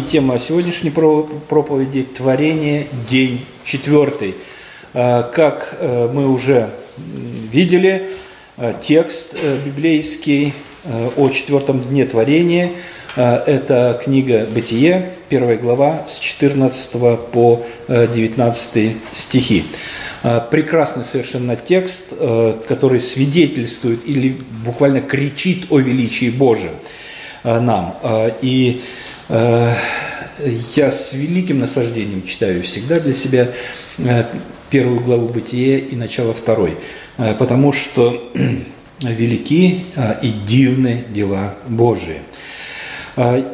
Тема 0.00 0.40
сегодняшней 0.40 0.90
проповеди– 0.90 2.02
творение, 2.16 2.88
день 3.08 3.46
четвертый. 3.64 4.34
А, 4.92 5.22
как 5.22 5.76
э, 5.78 6.10
мы 6.12 6.28
уже 6.28 6.70
видели, 7.52 8.10
э, 8.56 8.74
текст 8.82 9.36
э, 9.40 9.56
библейский 9.64 10.52
о 11.16 11.28
четвертом 11.30 11.80
дне 11.80 12.06
творения– 12.06 12.72
это 13.16 13.98
книга 14.04 14.46
«Бытие», 14.52 15.12
первая 15.28 15.56
глава, 15.56 16.04
с 16.08 16.18
14 16.18 17.20
по 17.30 17.62
19 17.88 18.96
стихи. 19.14 19.64
А, 20.24 20.40
прекрасный 20.40 21.04
совершенно 21.04 21.54
текст, 21.54 22.14
который 22.66 23.00
свидетельствует 23.00 24.00
или 24.08 24.38
буквально 24.64 25.00
кричит 25.00 25.66
о 25.70 25.78
величии 25.78 26.30
Божьем 26.30 26.74
нам. 27.44 27.94
И 28.42 28.82
Э, 28.82 29.03
я 29.28 30.90
с 30.90 31.14
великим 31.14 31.60
наслаждением 31.60 32.26
читаю 32.26 32.62
всегда 32.62 32.98
для 33.00 33.14
себя 33.14 33.48
э, 33.98 34.24
первую 34.70 35.00
главу 35.00 35.28
Бытия 35.28 35.78
и 35.78 35.96
начало 35.96 36.34
второй, 36.34 36.76
э, 37.16 37.34
потому 37.38 37.72
что 37.72 38.30
велики 39.00 39.80
и 40.22 40.30
дивны 40.46 41.04
дела 41.10 41.54
Божии. 41.68 42.18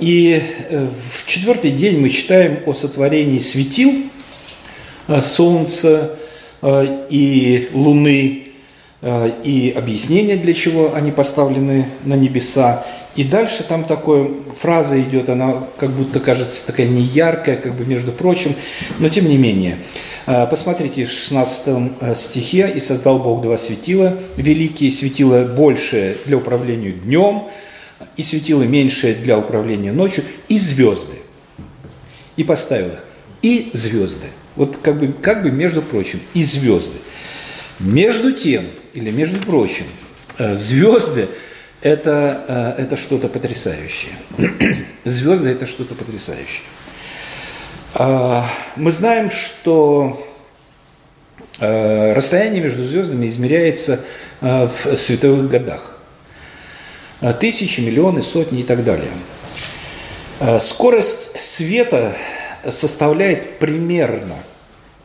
И 0.01 0.43
в 0.71 1.27
четвертый 1.27 1.71
день 1.73 1.99
мы 1.99 2.09
читаем 2.09 2.61
о 2.65 2.73
сотворении 2.73 3.41
светил, 3.41 3.93
солнца 5.23 6.17
и 6.63 7.69
луны, 7.75 8.49
и 9.03 9.75
объяснение, 9.77 10.37
для 10.37 10.55
чего 10.55 10.95
они 10.95 11.11
поставлены 11.11 11.87
на 12.05 12.15
небеса, 12.15 12.87
и 13.17 13.25
дальше 13.25 13.65
там 13.65 13.85
такая 13.85 14.29
фраза 14.57 15.01
идет, 15.01 15.29
она 15.29 15.67
как 15.79 15.91
будто 15.91 16.21
кажется 16.21 16.67
такая 16.67 16.87
неяркая, 16.87 17.57
как 17.57 17.75
бы 17.75 17.85
между 17.85 18.13
прочим, 18.13 18.55
но 18.99 19.09
тем 19.09 19.29
не 19.29 19.37
менее. 19.37 19.79
А, 20.27 20.47
посмотрите 20.47 21.05
в 21.05 21.11
16 21.11 21.93
э, 22.01 22.15
стихе 22.15 22.73
«И 22.75 22.79
создал 22.79 23.19
Бог 23.19 23.43
два 23.43 23.59
светила, 23.59 24.17
великие 24.37 24.93
светила 24.93 25.45
большее 25.45 26.17
для 26.27 26.37
управления 26.37 26.93
днем, 26.93 27.49
и 28.17 28.23
светило 28.23 28.63
меньшее 28.63 29.15
для 29.15 29.39
управления 29.39 29.93
ночью, 29.93 30.23
и 30.49 30.59
звезды». 30.59 31.17
И 32.37 32.45
поставил 32.45 32.89
их. 32.89 33.05
И 33.43 33.71
звезды. 33.73 34.27
Вот 34.55 34.77
как 34.77 35.01
бы, 35.01 35.13
как 35.21 35.43
бы 35.43 35.51
между 35.51 35.83
прочим, 35.83 36.21
и 36.35 36.45
звезды. 36.45 36.97
Между 37.81 38.33
тем, 38.33 38.65
или 38.95 39.11
между 39.11 39.41
прочим, 39.41 39.87
э, 40.39 40.57
звезды– 40.57 41.27
это, 41.83 42.75
э, 42.77 42.83
это 42.83 42.97
что-то 42.97 43.29
потрясающее. 43.29 44.13
Звезды– 45.05 45.51
это 45.51 45.67
что-то 45.67 45.95
потрясающее. 45.95 46.65
А, 47.95 48.47
мы 48.77 48.93
знаем, 48.93 49.31
что 49.31 50.27
э, 51.59 52.13
расстояние 52.13 52.63
между 52.63 52.85
звездами 52.85 53.27
измеряется 53.29 54.01
э, 54.41 54.69
в 54.69 54.97
световых 54.97 55.49
годах. 55.49 55.97
Тысячи, 57.39 57.83
миллионы, 57.83 58.23
сотни 58.23 58.61
и 58.61 58.65
так 58.65 58.83
далее. 58.83 59.11
Скорость 60.59 61.39
света 61.39 62.17
составляет 62.67 63.59
примерно 63.59 64.37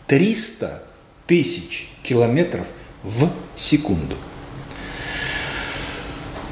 300 0.07 0.81
тысяч 1.27 1.89
километров 2.03 2.67
в 3.03 3.29
секунду– 3.57 4.15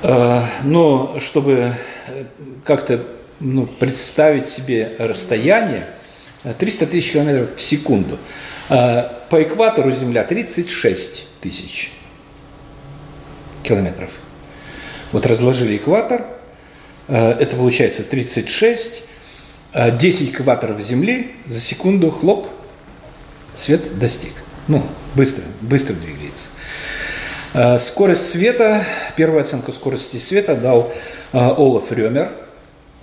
но 0.04 1.16
чтобы 1.20 1.74
э, 2.08 2.26
как-то 2.66 3.02
ну, 3.40 3.66
представить 3.66 4.48
себе 4.48 4.92
расстояние, 5.00 5.88
300 6.44 6.86
э, 6.86 6.88
тысяч 6.88 7.12
километров 7.14 7.56
в 7.56 7.62
секунду. 7.62 8.18
По 8.68 9.44
экватору 9.44 9.92
Земля 9.92 10.24
36 10.24 11.28
тысяч 11.42 11.92
километров. 13.64 14.10
Вот 15.12 15.26
разложили 15.26 15.76
экватор, 15.76 16.26
это 17.08 17.56
получается 17.58 18.04
36, 18.04 19.04
10 19.74 20.30
экваторов 20.30 20.80
Земли 20.82 21.34
за 21.46 21.60
секунду, 21.60 22.10
хлоп, 22.10 22.48
свет 23.54 24.00
достиг. 24.00 24.34
Ну, 24.68 24.84
быстро, 25.16 25.44
быстро 25.62 25.94
двигается. 25.94 26.50
Э, 27.54 27.78
скорость 27.78 28.32
света, 28.32 28.84
первую 29.16 29.42
оценку 29.42 29.72
скорости 29.72 30.18
света 30.18 30.56
дал 30.56 30.92
э, 31.34 31.38
Олаф 31.38 31.92
Рёмер. 31.92 32.32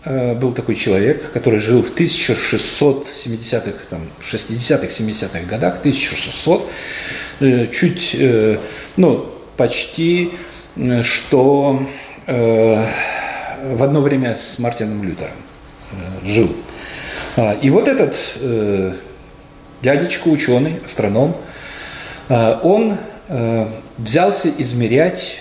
Э, 0.04 0.34
был 0.34 0.50
такой 0.52 0.74
человек, 0.74 1.30
который 1.30 1.60
жил 1.60 1.84
в 1.84 1.94
1670-х, 1.96 3.78
там, 3.88 4.08
60-х, 4.20 4.86
70-х 4.86 5.40
годах, 5.48 5.78
1600, 5.78 6.68
чуть, 7.72 8.16
ну, 8.96 9.30
почти, 9.56 10.32
что 11.02 11.86
в 12.26 13.82
одно 13.82 14.00
время 14.02 14.36
с 14.36 14.58
Мартином 14.58 15.02
Лютером 15.02 15.30
жил. 16.22 16.54
И 17.62 17.70
вот 17.70 17.88
этот 17.88 18.14
дядечка, 19.80 20.28
ученый, 20.28 20.80
астроном, 20.84 21.34
он 22.28 22.98
взялся 23.96 24.50
измерять, 24.58 25.38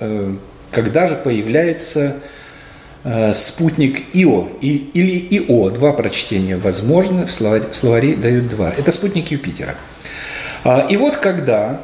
э, 0.00 0.34
когда 0.70 1.06
же 1.06 1.16
появляется 1.16 2.16
э, 3.04 3.32
спутник 3.32 4.02
Ио 4.12 4.48
и, 4.60 4.90
или 4.92 5.38
Ио. 5.38 5.70
Два 5.70 5.92
прочтения 5.92 6.56
возможно, 6.56 7.26
в 7.26 7.32
словаре, 7.32 7.64
словаре 7.72 8.14
дают 8.14 8.48
два. 8.48 8.70
Это 8.70 8.92
спутник 8.92 9.30
Юпитера. 9.30 9.74
А, 10.64 10.86
и 10.90 10.96
вот 10.96 11.16
когда, 11.16 11.80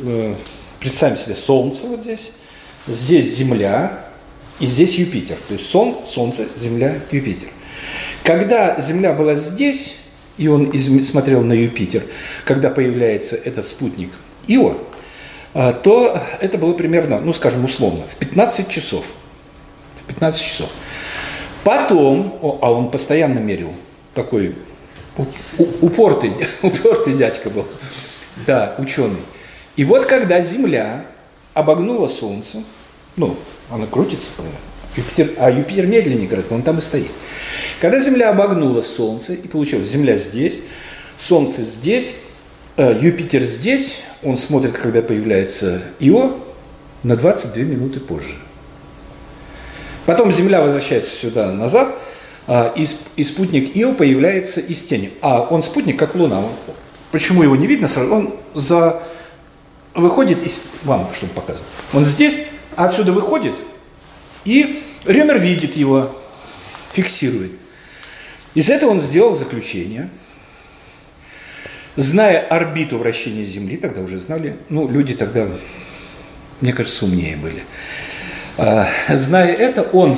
э, 0.00 0.34
представим 0.80 1.16
себе 1.16 1.36
Солнце 1.36 1.86
вот 1.86 2.02
здесь, 2.02 2.30
здесь 2.86 3.34
Земля 3.36 4.04
и 4.60 4.66
здесь 4.66 4.96
Юпитер. 4.96 5.36
То 5.48 5.54
есть 5.54 5.70
Сон, 5.70 5.96
Солнце, 6.04 6.46
Земля, 6.56 6.96
Юпитер. 7.10 7.48
Когда 8.24 8.78
Земля 8.80 9.12
была 9.12 9.34
здесь, 9.34 9.96
и 10.36 10.48
он 10.48 10.72
смотрел 11.02 11.42
на 11.42 11.52
Юпитер, 11.52 12.02
когда 12.44 12.70
появляется 12.70 13.36
этот 13.36 13.66
спутник 13.66 14.10
Ио, 14.48 14.74
а, 15.54 15.72
то 15.72 16.20
это 16.40 16.58
было 16.58 16.72
примерно, 16.72 17.20
ну 17.20 17.32
скажем 17.32 17.64
условно, 17.64 18.02
в 18.02 18.16
15 18.16 18.68
часов. 18.68 19.04
В 20.02 20.08
15 20.08 20.42
часов. 20.42 20.70
Потом, 21.64 22.38
а 22.62 22.72
он 22.72 22.90
постоянно 22.90 23.38
мерил, 23.38 23.72
такой 24.14 24.54
упортый, 25.80 26.32
упортый 26.62 27.14
дядька 27.14 27.50
был, 27.50 27.66
да, 28.46 28.74
ученый. 28.78 29.20
И 29.76 29.84
вот 29.84 30.06
когда 30.06 30.40
Земля 30.40 31.04
обогнула 31.54 32.08
Солнце, 32.08 32.62
ну, 33.16 33.36
она 33.70 33.86
крутится, 33.86 34.28
Юпитер, 34.96 35.34
а 35.38 35.50
Юпитер 35.50 35.86
медленнее 35.86 36.26
гораздо, 36.26 36.54
он 36.54 36.62
там 36.62 36.78
и 36.78 36.80
стоит. 36.80 37.10
Когда 37.80 37.98
Земля 37.98 38.30
обогнула 38.30 38.82
Солнце, 38.82 39.34
и 39.34 39.46
получилось, 39.46 39.88
Земля 39.88 40.16
здесь, 40.16 40.62
Солнце 41.16 41.64
здесь, 41.64 42.14
Юпитер 42.78 43.42
здесь, 43.42 44.04
он 44.22 44.36
смотрит, 44.36 44.78
когда 44.78 45.02
появляется 45.02 45.82
Ио, 45.98 46.36
на 47.02 47.16
22 47.16 47.64
минуты 47.64 47.98
позже. 47.98 48.34
Потом 50.06 50.32
Земля 50.32 50.62
возвращается 50.62 51.14
сюда 51.14 51.50
назад, 51.50 51.92
а, 52.46 52.72
и, 52.76 52.86
и 53.16 53.24
спутник 53.24 53.76
Ио 53.76 53.94
появляется 53.94 54.60
из 54.60 54.84
тени. 54.84 55.10
А 55.22 55.40
он 55.42 55.64
спутник, 55.64 55.98
как 55.98 56.14
Луна. 56.14 56.40
Почему 57.10 57.42
его 57.42 57.56
не 57.56 57.66
видно 57.66 57.88
сразу? 57.88 58.14
Он 58.14 58.34
за... 58.54 59.02
выходит 59.94 60.44
из... 60.46 60.62
Вам, 60.84 61.08
чтобы 61.12 61.32
показывать. 61.32 61.66
Он 61.92 62.04
здесь, 62.04 62.44
а 62.76 62.84
отсюда 62.84 63.10
выходит, 63.10 63.54
и 64.44 64.80
Ремер 65.04 65.40
видит 65.40 65.74
его, 65.74 66.16
фиксирует. 66.92 67.50
Из 68.54 68.70
этого 68.70 68.90
он 68.90 69.00
сделал 69.00 69.34
заключение– 69.34 70.10
Зная 71.98 72.38
орбиту 72.38 72.96
вращения 72.96 73.44
Земли, 73.44 73.76
тогда 73.76 74.02
уже 74.02 74.20
знали, 74.20 74.56
ну, 74.68 74.88
люди 74.88 75.14
тогда, 75.14 75.48
мне 76.60 76.72
кажется, 76.72 77.04
умнее 77.04 77.36
были. 77.36 77.64
А, 78.56 78.88
зная 79.08 79.52
это, 79.52 79.82
он 79.82 80.16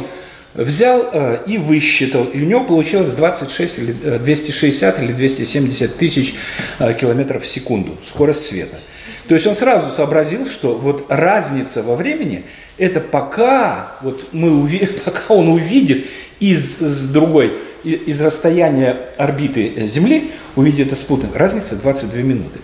взял 0.52 1.08
а, 1.10 1.42
и 1.46 1.56
высчитал, 1.56 2.24
и 2.24 2.42
у 2.42 2.44
него 2.44 2.64
получилось 2.64 3.12
26 3.12 3.78
или 3.78 3.92
260 3.92 4.98
э, 4.98 5.04
или 5.06 5.12
270 5.14 5.96
тысяч 5.96 6.34
а, 6.78 6.92
километров 6.92 7.44
в 7.44 7.46
секунду, 7.46 7.96
скорость 8.06 8.48
света. 8.48 8.78
То 9.26 9.32
есть 9.32 9.46
он 9.46 9.54
сразу 9.54 9.88
сообразил, 9.88 10.46
что 10.46 10.76
вот 10.76 11.06
разница 11.08 11.82
во 11.82 11.96
времени, 11.96 12.44
это 12.76 13.00
пока, 13.00 13.92
вот 14.02 14.34
мы 14.34 14.54
увидим, 14.54 14.90
пока 15.06 15.32
он 15.32 15.48
увидит 15.48 16.04
из, 16.40 16.78
с 16.78 17.10
другой 17.10 17.54
из 17.84 18.20
расстояния 18.20 18.96
орбиты 19.16 19.86
Земли 19.86 20.32
увидеть 20.56 20.88
этот 20.88 20.98
спутник. 20.98 21.34
Разница 21.36 21.76
22 21.76 22.20
минуты. 22.22 22.58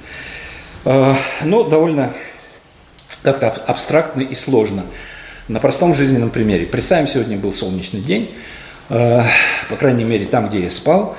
А, 0.85 1.17
но 1.43 1.65
довольно 1.65 2.13
как-то 3.23 3.51
абстрактно 3.51 4.23
и 4.23 4.35
сложно. 4.35 4.85
На 5.49 5.61
простом 5.61 5.95
жизненном 5.95 6.31
примере. 6.31 6.67
Представим, 6.67 7.07
сегодня 7.07 7.37
был 7.37 7.53
солнечный 7.53 8.01
день, 8.01 8.35
по 8.89 9.77
крайней 9.79 10.03
мере, 10.03 10.27
там, 10.27 10.49
где 10.49 10.65
я 10.65 10.71
спал. 10.71 11.17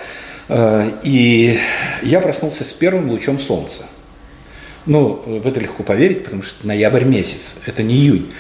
И 1.04 1.60
я 2.02 2.20
проснулся 2.20 2.66
с 2.66 2.74
первым 2.74 3.10
лучом 3.10 3.40
солнца. 3.40 3.86
Ну, 4.88 5.22
в 5.25 5.45
это 5.45 5.60
легко 5.60 5.84
поверить, 5.84 6.24
потому 6.24 6.42
что 6.42 6.66
ноябрь 6.66 7.04
месяц, 7.04 7.57
это 7.66 7.84
не 7.84 7.95
июнь, 7.95 8.31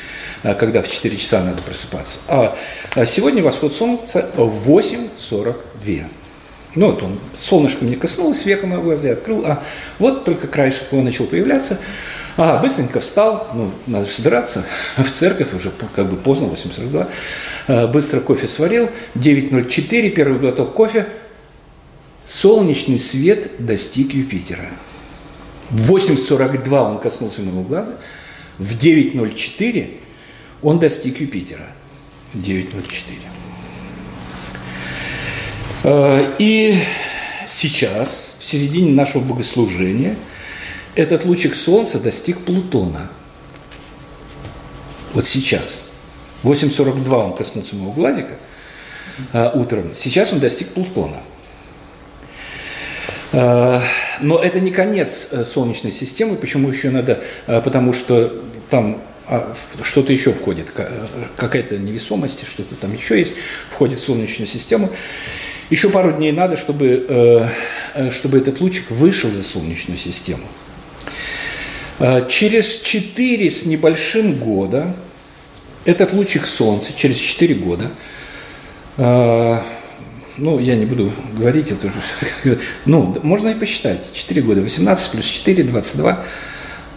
когда 0.43 0.81
в 0.81 0.87
4 0.87 1.15
часа 1.17 1.43
надо 1.43 1.61
просыпаться. 1.61 2.21
А 2.29 3.05
сегодня 3.05 3.43
восход 3.43 3.73
солнца 3.73 4.31
в 4.35 4.69
8.42. 4.71 6.05
Ну 6.75 6.91
вот 6.91 7.01
он, 7.01 7.19
солнышко 7.37 7.85
мне 7.85 7.95
коснулось, 7.95 8.45
века 8.45 8.67
моего 8.67 8.83
глаза 8.83 9.07
я 9.07 9.13
открыл, 9.13 9.43
а 9.45 9.63
вот 9.99 10.25
только 10.25 10.47
краешек 10.47 10.91
его 10.91 11.01
начал 11.01 11.25
появляться. 11.25 11.79
А, 12.37 12.61
быстренько 12.61 12.99
встал, 12.99 13.47
ну, 13.55 13.71
надо 13.87 14.05
же 14.05 14.11
собираться 14.11 14.63
в 14.97 15.09
церковь, 15.09 15.53
уже 15.53 15.71
как 15.95 16.07
бы 16.07 16.17
поздно, 16.17 16.45
8.42. 16.45 17.07
А, 17.67 17.87
быстро 17.87 18.19
кофе 18.19 18.47
сварил, 18.47 18.89
9.04, 19.15 20.09
первый 20.11 20.39
глоток 20.39 20.73
кофе. 20.73 21.07
Солнечный 22.25 22.99
свет 22.99 23.51
достиг 23.57 24.13
Юпитера. 24.13 24.69
В 25.69 25.93
8.42 25.95 26.91
он 26.91 26.99
коснулся 26.99 27.41
моего 27.41 27.61
глаза, 27.61 27.93
в 28.57 28.77
9.04 28.77 29.97
он 30.61 30.79
достиг 30.79 31.19
Юпитера. 31.19 31.67
9.04. 32.33 33.15
Э, 35.83 36.35
и 36.39 36.79
сейчас, 37.47 38.35
в 38.39 38.43
середине 38.43 38.91
нашего 38.91 39.21
богослужения, 39.21 40.15
этот 40.95 41.25
лучик 41.25 41.55
солнца 41.55 41.99
достиг 41.99 42.39
Плутона. 42.39 43.09
Вот 45.13 45.25
сейчас. 45.25 45.83
8.42 46.43 47.13
он 47.13 47.35
коснулся 47.35 47.75
моего 47.75 47.91
глазика 47.91 48.35
а, 49.33 49.51
утром. 49.55 49.95
Сейчас 49.95 50.31
он 50.31 50.39
достиг 50.39 50.69
Плутона. 50.69 51.17
Но 54.21 54.39
это 54.39 54.59
не 54.59 54.71
конец 54.71 55.33
Солнечной 55.45 55.91
системы. 55.91 56.35
Почему 56.35 56.69
еще 56.69 56.89
надо? 56.89 57.19
А, 57.45 57.61
потому 57.61 57.93
что 57.93 58.33
там 58.69 59.01
а 59.29 59.53
что-то 59.81 60.13
еще 60.13 60.31
входит, 60.31 60.67
какая-то 61.35 61.77
невесомость, 61.77 62.47
что-то 62.47 62.75
там 62.75 62.93
еще 62.93 63.19
есть, 63.19 63.33
входит 63.69 63.97
в 63.97 64.01
Солнечную 64.01 64.47
систему. 64.47 64.89
Еще 65.69 65.89
пару 65.89 66.13
дней 66.13 66.31
надо, 66.31 66.55
чтобы, 66.55 67.05
э, 67.09 67.47
э, 67.93 68.11
чтобы 68.11 68.37
этот 68.37 68.61
лучик 68.61 68.89
вышел 68.89 69.29
за 69.29 69.43
Солнечную 69.43 69.97
систему. 69.97 70.45
Э, 71.99 72.25
через 72.29 72.79
4 72.79 73.51
с 73.51 73.65
небольшим 73.65 74.35
года 74.35 74.95
этот 75.83 76.13
лучик 76.13 76.45
Солнца, 76.45 76.93
через 76.95 77.17
4 77.17 77.53
года, 77.55 77.91
ну, 80.37 80.59
я 80.59 80.75
не 80.75 80.85
буду 80.85 81.11
говорить, 81.37 81.71
это 81.71 81.87
уже, 81.87 82.57
ну, 82.85 83.17
можно 83.23 83.49
и 83.49 83.55
посчитать, 83.55 84.11
4 84.13 84.41
года, 84.41 84.61
18 84.61 85.11
плюс 85.11 85.25
4, 85.25 85.63
22, 85.63 86.23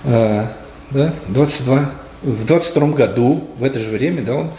да, 0.05 1.15
22, 1.29 1.91
в 2.23 2.45
22 2.47 2.89
году, 2.89 3.49
в 3.59 3.65
это 3.65 3.81
же 3.81 3.91
время, 3.91 4.23
да, 4.23 4.35
он, 4.35 4.51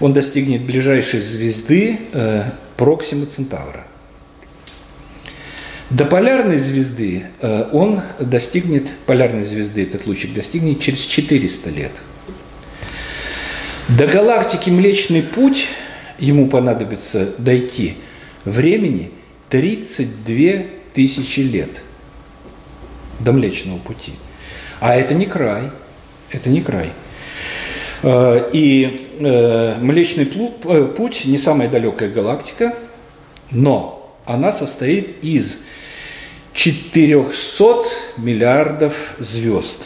он 0.00 0.12
достигнет 0.12 0.62
ближайшей 0.62 1.20
звезды 1.20 1.98
Проксима 2.76 3.26
Центавра. 3.26 3.84
До 5.90 6.06
полярной 6.06 6.58
звезды 6.58 7.26
э, 7.40 7.68
он 7.70 8.00
достигнет, 8.18 8.90
полярной 9.06 9.44
звезды 9.44 9.82
этот 9.82 10.06
лучик 10.06 10.34
достигнет 10.34 10.80
через 10.80 11.00
400 11.02 11.70
лет. 11.70 11.92
До 13.88 14.06
галактики 14.06 14.70
Млечный 14.70 15.22
Путь 15.22 15.68
ему 16.18 16.48
понадобится 16.48 17.34
дойти 17.38 17.98
времени 18.44 19.10
32 19.50 20.64
тысячи 20.92 21.40
лет 21.40 21.82
до 23.20 23.32
Млечного 23.32 23.78
Пути. 23.78 24.12
А 24.80 24.94
это 24.94 25.14
не 25.14 25.26
край, 25.26 25.70
это 26.30 26.50
не 26.50 26.60
край– 26.60 26.90
Э, 28.04 28.50
и 28.52 29.08
э, 29.18 29.78
Млечный 29.80 30.24
э, 30.26 30.92
Путь 30.94 31.24
не 31.24 31.38
самая 31.38 31.68
далекая 31.68 32.10
галактика, 32.10 32.74
но 33.50 34.14
она 34.26 34.52
состоит 34.52 35.24
из 35.24 35.60
400 36.52 37.84
миллиардов 38.18 39.14
звезд. 39.18 39.84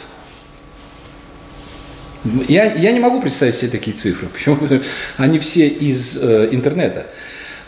Я, 2.49 2.73
я 2.73 2.91
не 2.91 2.99
могу 2.99 3.21
представить 3.21 3.55
себе 3.55 3.71
такие 3.71 3.95
цифры. 3.95 4.27
Почему? 4.33 4.57
Они 5.15 5.39
все 5.39 5.69
из 5.69 6.17
э, 6.21 6.49
интернета. 6.51 7.07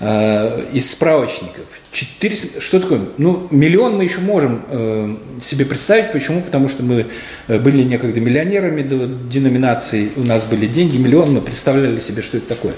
Э, 0.03 0.63
из 0.73 0.89
справочников. 0.89 1.65
400, 1.91 2.59
что 2.59 2.79
такое? 2.79 3.01
Ну, 3.19 3.47
миллион 3.51 3.97
мы 3.97 4.03
еще 4.05 4.19
можем 4.21 4.63
э, 4.67 5.15
себе 5.39 5.63
представить. 5.63 6.11
Почему? 6.11 6.41
Потому 6.41 6.69
что 6.69 6.81
мы 6.81 7.05
э, 7.47 7.59
были 7.59 7.83
некогда 7.83 8.19
миллионерами 8.19 8.81
до 8.81 9.05
деноминации, 9.05 10.09
у 10.15 10.23
нас 10.23 10.45
были 10.45 10.65
деньги, 10.65 10.97
миллион, 10.97 11.35
мы 11.35 11.41
представляли 11.41 11.99
себе, 11.99 12.23
что 12.23 12.37
это 12.37 12.47
такое. 12.47 12.73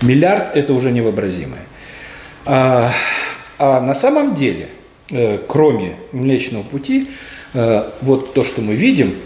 Миллиард– 0.00 0.52
это 0.56 0.72
уже 0.72 0.90
невообразимое. 0.90 1.66
А, 2.46 2.94
а 3.58 3.82
на 3.82 3.92
самом 3.92 4.34
деле, 4.34 4.70
э, 5.10 5.36
кроме 5.46 5.96
Млечного 6.12 6.62
Пути, 6.62 7.08
э, 7.52 7.90
вот 8.00 8.32
то, 8.32 8.42
что 8.42 8.62
мы 8.62 8.74
видим 8.74 9.16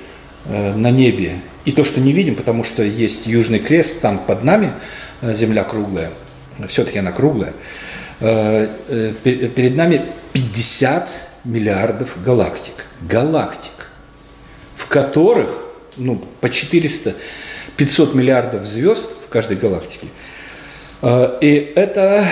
э, 0.46 0.74
на 0.74 0.90
небе, 0.90 1.34
и 1.66 1.70
то, 1.70 1.84
что 1.84 2.00
не 2.00 2.12
видим, 2.12 2.34
потому 2.34 2.64
что 2.64 2.82
есть 2.82 3.28
Южный 3.28 3.60
Крест, 3.60 4.00
там 4.00 4.18
под 4.18 4.42
нами 4.42 4.72
э, 5.20 5.32
Земля 5.34 5.62
круглая– 5.62 6.10
все-таки 6.68 6.98
она 6.98 7.12
круглая, 7.12 7.52
э, 8.20 8.68
э, 8.88 9.12
перед 9.22 9.76
нами 9.76 10.02
50 10.32 11.08
миллиардов 11.44 12.22
галактик. 12.24 12.74
Галактик, 13.02 13.88
в 14.76 14.86
которых 14.86 15.50
ну, 15.96 16.24
по 16.40 16.48
400, 16.48 17.14
500 17.76 18.14
миллиардов 18.14 18.64
звезд 18.66 19.10
в 19.24 19.28
каждой 19.28 19.56
галактике. 19.56 20.06
Э, 21.02 21.38
и 21.40 21.72
это 21.74 22.24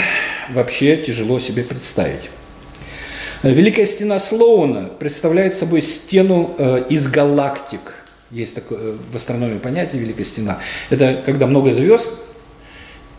вообще 0.51 0.97
тяжело 0.97 1.39
себе 1.39 1.63
представить. 1.63 2.31
Великая 3.43 3.87
стена 3.87 4.19
Слоуна 4.19 4.91
представляет 4.99 5.55
собой 5.55 5.81
стену 5.81 6.55
из 6.91 7.09
галактик. 7.09 7.81
Есть 8.31 8.55
такое 8.55 8.97
в 9.11 9.17
астрономии 9.17 9.57
понятие 9.57 10.03
Великая 10.03 10.25
стена. 10.25 10.59
Это 10.91 11.23
когда 11.25 11.47
много 11.47 11.73
звезд 11.73 12.11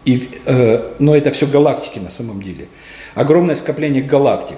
и, 0.05 0.29
э, 0.45 0.93
но 0.99 1.15
это 1.15 1.31
все 1.31 1.47
галактики 1.47 1.99
на 1.99 2.09
самом 2.09 2.41
деле. 2.41 2.67
Огромное 3.15 3.55
скопление 3.55 4.01
галактик. 4.01 4.57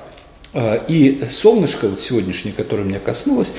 Э, 0.53 0.79
и 0.87 1.23
солнышко, 1.29 1.87
вот 1.87 2.01
сегодняшнее, 2.01 2.53
которое 2.53 2.83
меня 2.83 2.99
коснулось, 2.99 3.51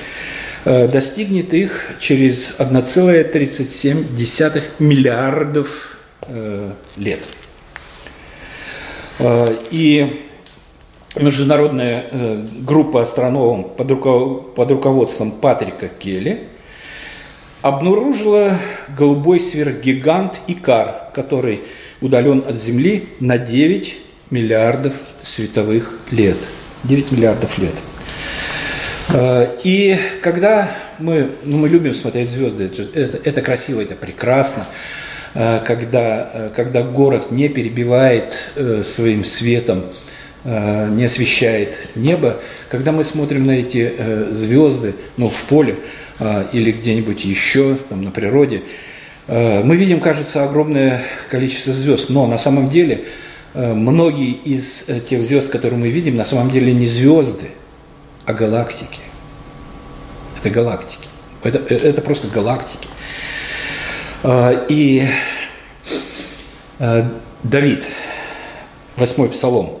э, 0.63 0.87
достигнет 0.87 1.53
их 1.53 1.91
через 1.99 2.55
1,37 2.57 4.63
миллиардов 4.79 5.97
э, 6.21 6.71
лет. 6.97 7.19
И 9.71 10.21
международная 11.15 12.03
группа 12.59 13.03
астрономов 13.03 13.77
под 13.77 14.71
руководством 14.71 15.31
Патрика 15.31 15.87
Келли 15.87 16.49
обнаружила 17.65 18.59
голубой 18.95 19.39
сверхгигант 19.39 20.39
Икар, 20.45 21.09
который 21.15 21.61
удален 21.99 22.43
от 22.47 22.55
Земли 22.57 23.07
на 23.19 23.39
9 23.39 23.97
миллиардов 24.29 24.93
световых 25.23 25.97
лет. 26.11 26.37
9 26.83 27.11
миллиардов 27.11 27.57
лет. 27.57 27.73
Э, 29.15 29.47
и 29.63 29.97
когда 30.21 30.77
мы, 30.99 31.31
ну, 31.43 31.57
мы 31.57 31.67
любим 31.67 31.95
смотреть 31.95 32.29
звезды, 32.29 32.69
это, 32.93 33.19
это 33.23 33.41
красиво, 33.41 33.81
это 33.81 33.95
прекрасно, 33.95 34.67
э, 35.33 35.59
когда, 35.65 36.29
э, 36.31 36.49
когда 36.55 36.83
город 36.83 37.31
не 37.31 37.49
перебивает 37.49 38.51
своим 38.83 39.23
светом, 39.23 39.85
не 40.45 41.05
освещает 41.05 41.75
небо, 41.95 42.39
когда 42.69 42.91
мы 42.91 43.03
смотрим 43.03 43.47
на 43.47 43.51
эти 43.51 44.31
звезды, 44.31 44.93
ну, 45.17 45.27
в 45.27 45.41
поле 45.43 45.77
или 46.53 46.71
где-нибудь 46.71 47.25
еще, 47.25 47.79
там, 47.89 48.03
на 48.03 48.11
природе, 48.11 48.61
Э, 49.27 49.63
мы 49.63 49.75
видим, 49.75 49.99
кажется, 49.99 50.43
огромное 50.43 51.01
количество 51.29 51.73
звезд, 51.73 52.09
но 52.09 52.27
на 52.27 52.37
самом 52.37 52.69
деле 52.69 53.05
э, 53.53 53.73
многие 53.73 54.31
из 54.31 54.87
э, 54.87 54.99
тех 54.99 55.25
звезд, 55.25 55.49
которые 55.51 55.79
мы 55.79 55.89
видим, 55.89 56.15
на 56.15 56.25
самом 56.25 56.51
деле 56.51 56.73
не 56.73 56.85
звезды, 56.85 57.47
а 58.25 58.33
галактики. 58.33 58.99
Это 60.39 60.49
галактики. 60.49 61.07
Это, 61.43 61.57
это 61.73 62.01
просто 62.01 62.27
галактики. 62.27 62.87
И 64.69 65.07
Давид, 67.43 67.85
восьмой 68.95 69.29
псалом. 69.29 69.79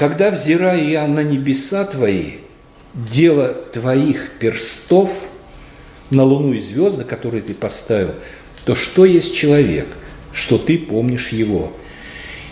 «Когда 0.00 0.30
взираю 0.30 0.88
я 0.88 1.06
на 1.06 1.20
небеса 1.20 1.84
твои, 1.84 2.38
дело 2.94 3.48
твоих 3.48 4.30
перстов– 4.40 5.10
на 6.10 6.24
Луну 6.24 6.52
и 6.52 6.60
звезды, 6.60 7.04
которые 7.04 7.42
ты 7.42 7.54
поставил, 7.54 8.14
то 8.64 8.74
что 8.74 9.04
есть 9.04 9.34
человек, 9.34 9.86
что 10.32 10.58
ты 10.58 10.78
помнишь 10.78 11.28
его? 11.28 11.72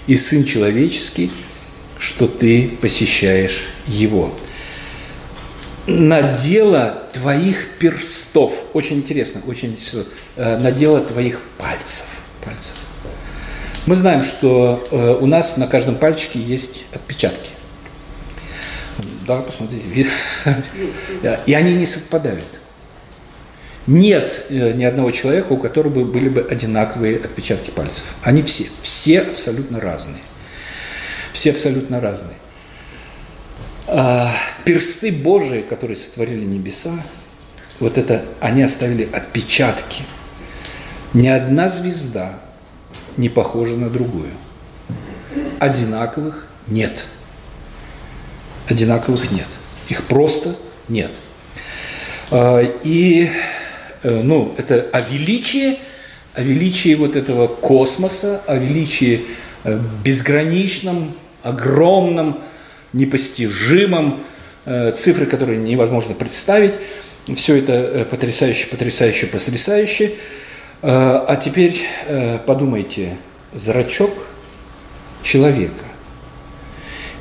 и 0.06 0.16
Сын 0.16 0.44
Человеческий, 0.44 1.30
что 1.98 2.28
ты 2.28 2.70
посещаешь 2.80 3.68
Его. 3.86 4.34
На 5.86 6.34
дело 6.34 7.02
твоих 7.12 7.68
перстов, 7.78 8.52
очень 8.72 8.96
интересно, 8.96 9.42
очень 9.46 9.70
интересно, 9.70 10.04
э, 10.36 10.58
на 10.58 10.72
дело 10.72 11.00
твоих 11.00 11.40
пальцев, 11.58 12.06
пальцев. 12.42 12.74
Мы 13.86 13.96
знаем, 13.96 14.22
что 14.22 14.86
э, 14.90 15.18
у 15.20 15.26
нас 15.26 15.56
на 15.56 15.66
каждом 15.66 15.96
пальчике 15.96 16.38
есть 16.38 16.84
отпечатки. 16.92 17.50
Да, 19.26 19.40
посмотрите. 19.40 20.06
И 21.46 21.54
они 21.54 21.74
не 21.74 21.86
совпадают. 21.86 22.44
Нет 23.86 24.46
э, 24.50 24.72
ни 24.72 24.84
одного 24.84 25.10
человека, 25.10 25.52
у 25.52 25.56
которого 25.56 26.04
были 26.04 26.28
бы 26.28 26.42
одинаковые 26.42 27.16
отпечатки 27.16 27.70
пальцев. 27.70 28.04
Они 28.22 28.42
все, 28.42 28.66
все 28.82 29.20
абсолютно 29.20 29.80
разные. 29.80 30.20
Все 31.32 31.50
абсолютно 31.50 32.00
разные. 32.00 32.36
А, 33.86 34.30
персты 34.64 35.10
Божии, 35.10 35.62
которые 35.62 35.96
сотворили 35.96 36.44
небеса, 36.44 36.92
вот 37.80 37.96
это, 37.96 38.24
они 38.40 38.62
оставили 38.62 39.08
отпечатки. 39.10 40.02
Ни 41.14 41.28
одна 41.28 41.70
звезда 41.70 42.38
не 43.18 43.28
похожа 43.28 43.76
на 43.76 43.90
другую. 43.90 44.30
Одинаковых 45.58 46.46
нет. 46.66 47.04
Одинаковых 48.66 49.30
нет. 49.30 49.46
Их 49.90 50.04
просто 50.04 50.56
нет. 50.88 51.10
А, 52.30 52.62
и 52.82 53.30
Э, 54.02 54.20
ну, 54.22 54.54
это 54.56 54.86
о 54.92 55.00
величии, 55.00 55.78
о 56.34 56.42
величии 56.42 56.94
вот 56.94 57.16
этого 57.16 57.46
космоса, 57.46 58.42
о 58.46 58.56
величии 58.56 59.22
э, 59.64 59.78
безграничном, 60.04 61.14
огромном, 61.42 62.40
непостижимом, 62.92 64.22
э, 64.64 64.92
цифры, 64.92 65.26
которые 65.26 65.58
невозможно 65.58 66.14
представить. 66.14 66.74
Все 67.36 67.56
это 67.56 68.06
потрясающе, 68.10 68.68
потрясающе, 68.68 69.26
потрясающе. 69.26 70.12
А 70.80 71.36
теперь 71.36 71.86
подумайте, 72.46 73.16
зрачок 73.52 74.12
человека. 75.22 75.84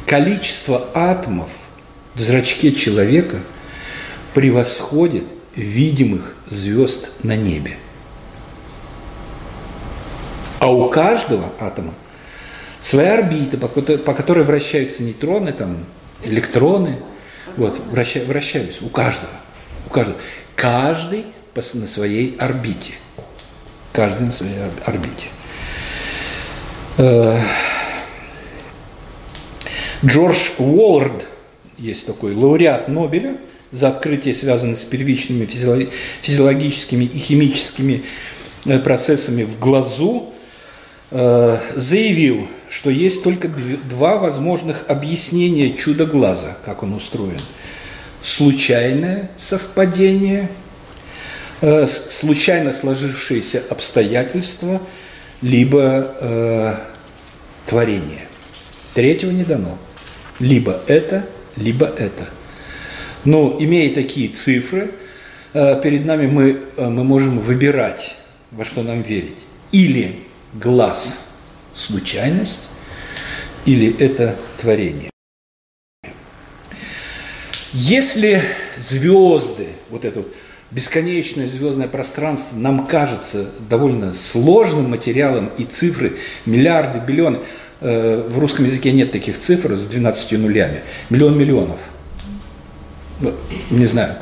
Количество 0.05 0.89
атомов 0.93 1.49
в 2.13 2.19
зрачке 2.19 2.71
человека 2.71 3.39
превосходит 4.33 5.25
видимых 5.55 6.35
звезд 6.45 7.09
на 7.23 7.35
небе. 7.35 7.77
А 10.59 10.71
у 10.71 10.89
каждого 10.89 11.51
атома 11.59 11.93
своя 12.81 13.15
орбита, 13.15 13.57
по 13.57 14.13
которой, 14.13 14.43
вращаются 14.43 15.03
нейтроны, 15.03 15.51
там, 15.51 15.77
электроны, 16.23 16.99
вот, 17.57 17.79
враща, 17.91 18.21
вращаются 18.21 18.85
у 18.85 18.89
каждого. 18.89 19.33
У 19.87 19.89
каждого. 19.89 20.17
Каждый 20.55 21.25
на 21.55 21.87
своей 21.87 22.37
орбите. 22.37 22.93
Каждый 23.97 24.27
на 24.27 24.31
своей 24.31 24.53
орбите. 24.85 25.25
Э, 26.99 27.41
Джордж 30.05 30.49
Уоллард, 30.59 31.25
есть 31.79 32.05
такой 32.05 32.35
лауреат 32.35 32.89
Нобеля, 32.89 33.37
за 33.71 33.87
открытие, 33.87 34.35
связанное 34.35 34.75
с 34.75 34.83
первичными 34.83 35.47
физиологическими 36.21 37.05
и 37.05 37.17
химическими 37.17 38.03
э, 38.65 38.77
процессами 38.77 39.41
в 39.41 39.57
глазу, 39.57 40.31
э, 41.09 41.57
заявил, 41.75 42.47
что 42.69 42.91
есть 42.91 43.23
только 43.23 43.49
два 43.89 44.17
возможных 44.17 44.83
объяснения 44.89 45.73
чуда 45.73 46.05
глаза, 46.05 46.55
как 46.65 46.83
он 46.83 46.93
устроен. 46.93 47.39
Случайное 48.21 49.31
совпадение, 49.37 50.49
случайно 51.61 52.71
сложившиеся 52.71 53.63
обстоятельства, 53.69 54.81
либо 55.41 56.15
э, 56.19 56.75
творение. 57.65 58.27
Третьего 58.93 59.31
не 59.31 59.43
дано. 59.43 59.77
Либо 60.39 60.81
это, 60.87 61.25
либо 61.55 61.85
это. 61.85 62.27
Но 63.25 63.57
имея 63.59 63.93
такие 63.93 64.29
цифры, 64.29 64.91
э, 65.53 65.81
перед 65.81 66.05
нами 66.05 66.27
мы, 66.27 66.61
э, 66.77 66.87
мы 66.87 67.03
можем 67.03 67.39
выбирать, 67.39 68.15
во 68.51 68.63
что 68.63 68.83
нам 68.83 69.01
верить. 69.01 69.37
Или 69.71 70.19
глаз– 70.53 71.29
случайность, 71.75 72.67
или 73.65 73.95
это 73.99 74.35
творение. 74.59 75.09
Если 77.73 78.41
звезды, 78.77 79.67
вот 79.89 80.05
это 80.05 80.21
вот 80.21 80.33
бесконечное 80.71 81.47
звездное 81.47 81.87
пространство 81.87 82.57
нам 82.57 82.87
кажется 82.87 83.49
довольно 83.69 84.13
сложным 84.13 84.89
материалом 84.89 85.49
и 85.57 85.63
цифры 85.63 86.17
миллиарды, 86.45 86.99
биллионы, 86.99 87.39
э, 87.81 88.27
в 88.29 88.39
русском 88.39 88.65
языке 88.65 88.91
нет 88.91 89.11
таких 89.11 89.37
цифр 89.37 89.75
с 89.75 89.85
12 89.87 90.33
нулями, 90.33 90.81
миллион 91.09 91.37
миллионов– 91.37 91.79
ну, 93.19 93.33
не 93.71 93.85
знаю, 93.85 94.15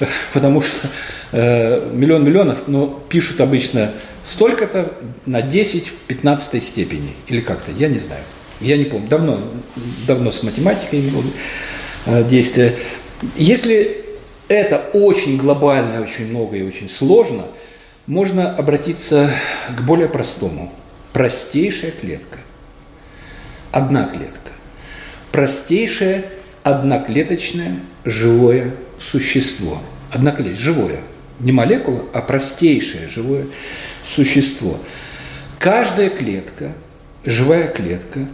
потому 0.32 0.62
что 0.62 0.88
э, 1.32 1.90
миллион 1.92 2.24
миллионов, 2.24 2.68
но 2.68 2.86
пишут 3.08 3.40
обычно 3.40 3.92
столько-то 4.24 4.92
на 5.26 5.42
10 5.42 5.86
в 5.86 5.94
15 6.06 6.62
степени. 6.62 7.14
Или 7.26 7.40
как-то, 7.40 7.72
я 7.72 7.88
не 7.88 7.98
знаю. 7.98 8.22
Я 8.60 8.76
не 8.76 8.84
помню, 8.84 9.08
давно, 9.08 9.40
давно 10.06 10.30
с 10.30 10.42
математикой 10.42 11.00
буду 11.02 11.28
э, 12.06 12.24
действия. 12.24 12.74
Если 13.36 14.04
это 14.48 14.78
очень 14.92 15.36
глобально, 15.36 16.00
очень 16.00 16.30
много 16.30 16.56
и 16.56 16.62
очень 16.62 16.88
сложно, 16.88 17.44
можно 18.06 18.54
обратиться 18.54 19.30
к 19.76 19.82
более 19.82 20.08
простому. 20.08 20.72
Простейшая 21.12 21.90
клетка. 21.90 22.38
Одна 23.70 24.04
клетка. 24.04 24.52
Простейшая 25.30 26.24
одноклеточное 26.62 27.76
живое 28.04 28.74
существо. 28.98 29.78
Одноклеточное, 30.10 30.62
живое. 30.62 31.00
Не 31.40 31.52
молекула, 31.52 32.04
а 32.14 32.22
простейшее 32.22 33.08
живое 33.08 33.46
существо. 34.02 34.78
Каждая 35.58 36.08
клетка, 36.08 36.72
живая 37.24 37.68
клетка, 37.68 38.26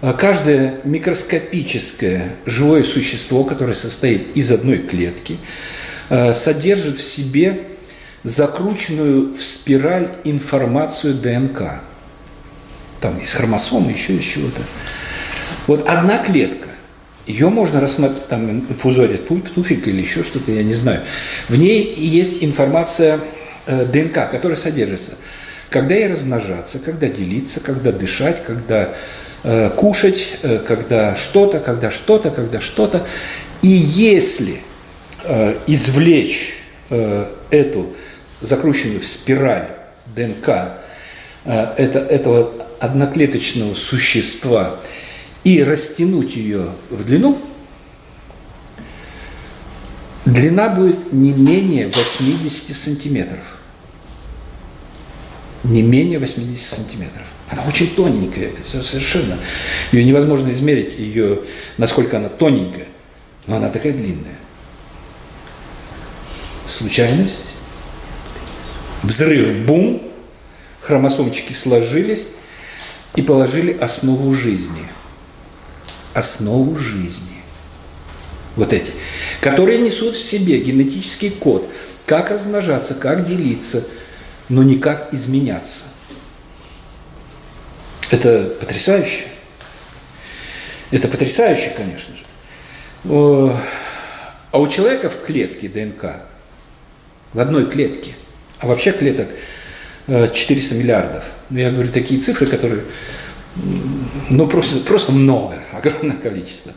каждое 0.00 0.80
микроскопическое 0.84 2.36
живое 2.46 2.82
существо, 2.82 3.44
которое 3.44 3.74
состоит 3.74 4.34
из 4.34 4.50
одной 4.50 4.78
клетки, 4.78 5.38
а, 6.08 6.32
содержит 6.32 6.96
в 6.96 7.02
себе 7.02 7.66
закрученную 8.24 9.34
в 9.34 9.42
спираль 9.42 10.10
информацию 10.24 11.14
ДНК. 11.14 11.80
Там 13.00 13.18
из 13.18 13.32
хромосомы, 13.32 13.92
еще 13.92 14.14
из 14.14 14.24
чего-то. 14.24 14.62
Вот 15.66 15.86
одна 15.88 16.18
клетка 16.18 16.68
ее 17.26 17.48
можно 17.48 17.80
рассмотреть, 17.80 18.26
там, 18.28 18.50
инфузория 18.50 19.18
туфик 19.18 19.86
или 19.86 20.00
еще 20.00 20.24
что-то, 20.24 20.50
я 20.50 20.62
не 20.62 20.74
знаю. 20.74 21.00
В 21.48 21.56
ней 21.56 21.94
есть 21.94 22.42
информация 22.42 23.20
э, 23.66 23.84
ДНК, 23.84 24.30
которая 24.30 24.56
содержится. 24.56 25.16
Когда 25.68 25.94
ей 25.94 26.08
размножаться, 26.08 26.78
когда 26.80 27.06
делиться, 27.08 27.60
когда 27.60 27.92
дышать, 27.92 28.42
когда 28.42 28.82
э, 28.82 28.94
кушать, 29.76 30.38
э, 30.42 30.58
когда 30.58 31.16
что-то, 31.16 31.60
когда 31.60 31.90
что-то, 31.90 32.30
когда 32.30 32.60
что-то. 32.60 33.06
И 33.62 33.68
если 33.68 34.60
э, 35.24 35.56
извлечь 35.66 36.54
э, 36.90 37.26
эту 37.50 37.94
закрученную 38.40 39.00
в 39.00 39.06
спираль 39.06 39.68
ДНК 40.06 40.48
э, 41.44 41.74
это, 41.76 41.98
этого 41.98 42.52
одноклеточного 42.80 43.74
существа 43.74 44.76
и 45.44 45.62
растянуть 45.62 46.36
ее 46.36 46.70
в 46.90 47.04
длину, 47.04 47.38
длина 50.24 50.68
будет 50.68 51.12
не 51.12 51.32
менее 51.32 51.88
80 51.88 52.76
сантиметров. 52.76 53.58
Не 55.64 55.82
менее 55.82 56.18
80 56.18 56.66
сантиметров. 56.66 57.26
Она 57.50 57.64
очень 57.64 57.94
тоненькая, 57.94 58.52
совершенно. 58.82 59.36
Ее 59.92 60.04
невозможно 60.04 60.50
измерить, 60.50 60.98
ее, 60.98 61.40
насколько 61.78 62.16
она 62.16 62.28
тоненькая, 62.28 62.86
но 63.46 63.56
она 63.56 63.70
такая 63.70 63.92
длинная. 63.92 64.38
Случайность, 66.66 67.46
взрыв, 69.02 69.66
бум, 69.66 70.02
хромосомчики 70.80 71.52
сложились 71.52 72.28
и 73.16 73.22
положили 73.22 73.76
основу 73.76 74.32
жизни– 74.34 74.82
основу 76.14 76.76
жизни. 76.76 77.28
Вот 78.56 78.72
эти, 78.72 78.92
которые 79.40 79.78
несут 79.78 80.14
в 80.14 80.22
себе 80.22 80.58
генетический 80.58 81.30
код, 81.30 81.68
как 82.06 82.30
размножаться, 82.30 82.94
как 82.94 83.26
делиться, 83.26 83.86
но 84.48 84.62
не 84.62 84.78
как 84.78 85.14
изменяться. 85.14 85.84
Это 88.10 88.44
потрясающе. 88.60 89.24
Это 90.90 91.08
потрясающе, 91.08 91.72
конечно 91.76 92.14
же. 92.16 92.24
А 94.52 94.58
у 94.58 94.68
человека 94.68 95.08
в 95.08 95.22
клетке 95.22 95.68
ДНК, 95.68 96.16
в 97.32 97.38
одной 97.38 97.70
клетке, 97.70 98.14
а 98.58 98.66
вообще 98.66 98.92
клеток 98.92 99.28
400 100.06 100.74
миллиардов. 100.74 101.24
Ну, 101.50 101.58
я 101.58 101.70
говорю 101.70 101.92
такие 101.92 102.20
цифры, 102.20 102.46
которые, 102.46 102.82
ну, 104.28 104.46
просто, 104.48 104.80
просто 104.80 105.12
много, 105.12 105.58
огромное 105.72 106.16
количество. 106.16 106.72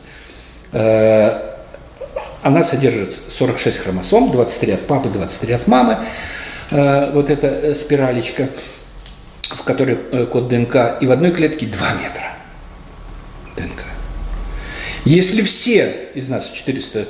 Она 2.44 2.62
содержит 2.62 3.10
46 3.30 3.78
хромосом, 3.78 4.30
23 4.30 4.72
от 4.72 4.86
папы, 4.86 5.08
23 5.08 5.54
от 5.54 5.66
мамы. 5.66 5.96
Э, 6.70 7.10
вот 7.12 7.30
эта 7.30 7.46
э, 7.46 7.74
спиралечка, 7.74 8.48
в 9.50 9.62
которой 9.62 9.98
э, 10.12 10.26
код 10.26 10.48
ДНК, 10.48 11.00
и 11.00 11.06
в 11.06 11.12
одной 11.12 11.32
клетке 11.32 11.66
2 11.66 11.92
метра 11.94 12.36
ДНК. 13.56 13.84
Если 15.04 15.42
все 15.42 16.10
из 16.14 16.28
нас 16.28 16.50
400 16.50 17.06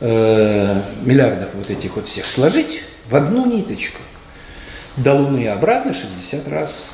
миллиардов 0.00 1.50
вот 1.54 1.70
этих 1.70 1.94
вот 1.94 2.08
всех 2.08 2.26
сложить 2.26 2.82
в 3.08 3.14
одну 3.14 3.46
ниточку, 3.46 4.00
до 4.96 5.14
Луны 5.14 5.44
и 5.44 5.46
обратно 5.46 5.92
60 5.92 6.48
раз. 6.48 6.90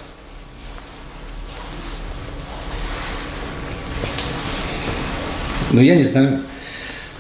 Ну, 5.73 5.81
я 5.81 5.97
не 5.97 6.03
знаю, 6.03 6.41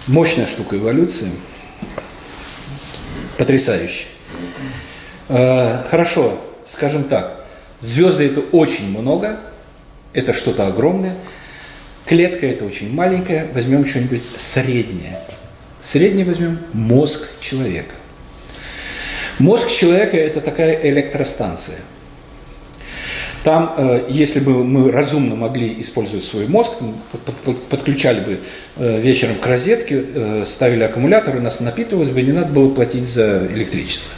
Мощная 0.08 0.46
штука 0.46 0.78
эволюции. 0.78 1.30
Потрясающе. 3.36 4.06
Э, 5.28 5.82
хорошо, 5.90 6.40
скажем 6.64 7.04
так, 7.04 7.37
звезды 7.80 8.26
это 8.26 8.40
очень 8.40 8.90
много, 8.90 9.40
это 10.12 10.34
что-то 10.34 10.66
огромное. 10.66 11.14
Клетка 12.06 12.46
это 12.46 12.64
очень 12.64 12.94
маленькая, 12.94 13.48
возьмем 13.52 13.84
что-нибудь 13.84 14.22
среднее. 14.38 15.18
Среднее 15.82 16.24
возьмем 16.24 16.58
мозг 16.72 17.28
человека. 17.40 17.94
Мозг 19.38 19.70
человека 19.70 20.16
это 20.16 20.40
такая 20.40 20.80
электростанция– 20.88 21.78
там, 23.44 23.72
э, 23.76 24.04
если 24.08 24.40
бы 24.40 24.64
мы 24.64 24.90
разумно 24.90 25.36
могли 25.36 25.80
использовать 25.80 26.24
свой 26.24 26.46
мозг, 26.48 26.72
подключали 27.70 28.20
бы 28.20 28.40
э, 28.76 29.00
вечером 29.00 29.36
к 29.36 29.46
розетке, 29.46 30.04
э, 30.14 30.44
ставили 30.46 30.82
аккумулятор, 30.82 31.36
и 31.36 31.40
нас 31.40 31.60
напитывалось 31.60 32.10
бы, 32.10 32.20
не 32.22 32.32
надо 32.32 32.52
было 32.52 32.68
платить 32.68 33.08
за 33.08 33.46
электричество. 33.52 34.12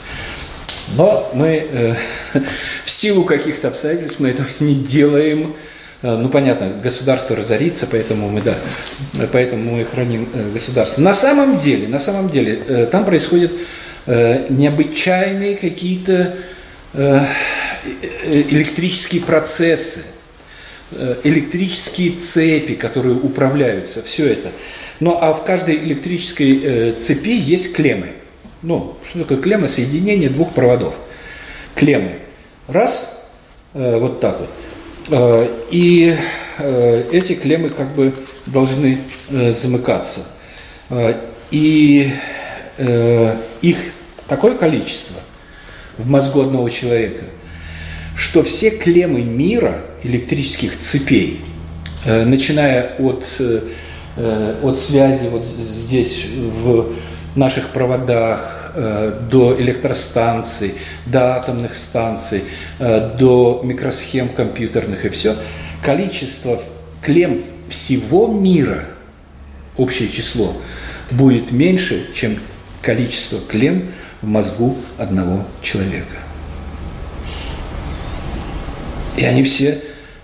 Но 0.97 1.30
мы 1.35 1.97
в 2.85 2.90
силу 2.90 3.25
каких-то 3.25 3.68
обстоятельств 3.68 4.20
мы 4.20 4.30
этого 4.30 4.49
не 4.61 4.75
делаем. 4.75 5.54
Ну, 6.02 6.30
понятно, 6.30 6.73
государство 6.82 7.37
разорится, 7.37 7.87
поэтому 7.87 8.30
мы, 8.30 8.40
да, 8.40 8.56
поэтому 9.32 9.76
мы 9.76 9.85
храним 9.85 10.26
государство. 10.54 11.02
На 11.02 11.12
самом 11.12 11.59
деле, 11.59 11.88
на 11.88 11.99
самом 11.99 12.30
деле, 12.30 12.87
там 12.90 13.04
происходят 13.04 13.52
необычайные 14.06 15.56
какие-то 15.56 16.38
Э, 16.92 17.25
электрические 18.49 19.23
процессы, 19.23 20.00
э, 20.90 21.16
электрические 21.23 22.12
цепи, 22.12 22.75
которые 22.75 23.14
управляются, 23.14 24.02
все 24.02 24.26
это. 24.26 24.50
Ну 24.99 25.16
а 25.18 25.32
в 25.32 25.44
каждой 25.44 25.76
электрической 25.76 26.61
э, 26.62 26.92
цепи 26.92 27.30
есть 27.30 27.75
клеммы. 27.75 28.09
Ну, 28.62 28.96
что 29.08 29.20
такое 29.20 29.38
клемма? 29.38 29.68
Соединение 29.68 30.28
двух 30.28 30.52
проводов. 30.52 30.94
Клеммы. 31.74 32.12
Раз, 32.68 33.24
вот 33.72 34.20
так 34.20 34.38
вот. 34.40 35.50
И 35.70 36.14
эти 37.10 37.34
клеммы 37.34 37.70
как 37.70 37.94
бы 37.94 38.12
должны 38.46 38.98
замыкаться. 39.30 40.26
И 41.50 42.12
их 43.62 43.76
такое 44.28 44.54
количество 44.56 45.16
в 45.96 46.08
мозгу 46.08 46.42
одного 46.42 46.68
человека– 46.68 47.25
что 48.20 48.42
все 48.42 48.68
клеммы 48.70 49.23
мира 49.23 49.80
электрических 50.02 50.78
цепей, 50.78 51.40
э, 52.04 52.25
начиная 52.26 52.94
от, 52.99 53.26
э, 53.38 53.60
э, 54.16 54.54
от 54.62 54.78
связи 54.78 55.26
вот 55.28 55.42
здесь 55.44 56.26
в 56.34 56.88
наших 57.36 57.71
проводах, 57.71 58.56
до 59.30 59.56
электростанций, 59.58 60.75
до 61.06 61.36
атомных 61.36 61.75
станций, 61.75 62.45
до 62.78 63.60
микросхем 63.64 64.28
компьютерных 64.28 65.04
и 65.04 65.08
все, 65.08 65.36
количество 65.82 66.60
клем 67.02 67.43
всего 67.69 68.28
мира, 68.28 68.84
общее 69.76 70.08
число, 70.08 70.56
будет 71.10 71.50
меньше, 71.50 72.06
чем 72.14 72.38
количество 72.82 73.40
клем 73.40 73.90
в 74.23 74.26
мозгу 74.26 74.76
одного 74.99 75.45
человека. 75.62 76.16
И 79.16 79.25
они 79.25 79.43
все 79.43 79.80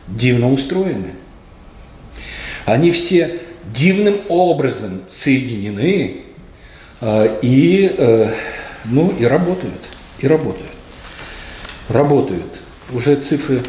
дивно 0.08 0.52
устроены. 0.52 1.12
Они 2.64 2.90
все 2.90 3.40
дивным 3.72 4.20
образом 4.28 5.02
соединены 5.10 6.16
э, 6.16 6.25
и, 7.42 7.94
э, 7.96 8.32
ну, 8.84 9.10
и 9.18 9.24
работают. 9.24 9.80
И 10.18 10.26
работают. 10.26 10.70
Работают. 11.88 12.52
Уже 12.92 13.16
цифры, 13.16 13.62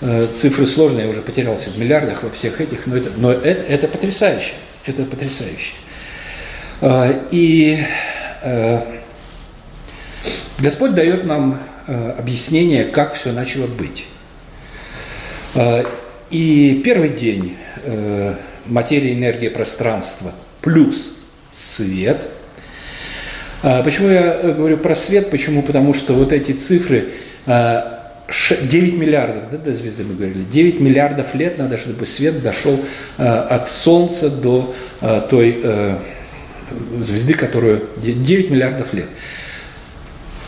э, 0.00 0.26
цифры 0.26 0.66
сложные, 0.66 1.04
я 1.04 1.10
уже 1.10 1.22
потерялся 1.22 1.70
в 1.70 1.78
миллиардах 1.78 2.22
во 2.22 2.30
всех 2.30 2.60
этих, 2.60 2.86
но 2.86 2.96
это, 2.96 3.10
но 3.16 3.32
это, 3.32 3.62
это 3.62 3.88
потрясающе. 3.88 4.54
Это 4.86 5.04
потрясающе. 5.04 5.74
Э, 6.80 7.20
и 7.30 7.82
э, 8.42 8.80
Господь 10.58 10.94
дает 10.94 11.24
нам 11.24 11.60
объяснение, 11.86 12.84
как 12.84 13.14
все 13.14 13.32
начало 13.32 13.66
быть. 13.66 14.04
А, 15.54 15.82
и 16.28 16.82
первый 16.84 17.08
день 17.08 17.56
материя, 18.66 19.14
энергия, 19.14 19.48
пространство 19.48 20.32
плюс 20.60 21.30
свет. 21.50 22.20
А, 23.62 23.82
почему 23.82 24.08
я 24.08 24.38
говорю 24.56 24.76
про 24.76 24.94
свет? 24.94 25.30
Почему? 25.30 25.62
Потому 25.62 25.94
что 25.94 26.12
вот 26.14 26.32
эти 26.32 26.52
цифры 26.52 27.08
9 27.46 27.46
а, 27.46 27.86
миллиардов, 28.70 29.50
да, 29.50 29.58
до 29.58 29.74
звезды 29.74 30.04
мы 30.04 30.14
говорили, 30.14 30.44
9 30.44 30.80
миллиардов 30.80 31.34
лет 31.34 31.58
надо, 31.58 31.76
чтобы 31.76 32.06
свет 32.06 32.42
дошел 32.42 32.78
от 33.16 33.68
Солнца 33.68 34.30
до 34.30 34.74
той 35.30 35.60
э, 35.62 35.96
звезды, 37.00 37.34
которую 37.34 37.82
9 37.96 38.50
миллиардов 38.50 38.92
лет. 38.92 39.06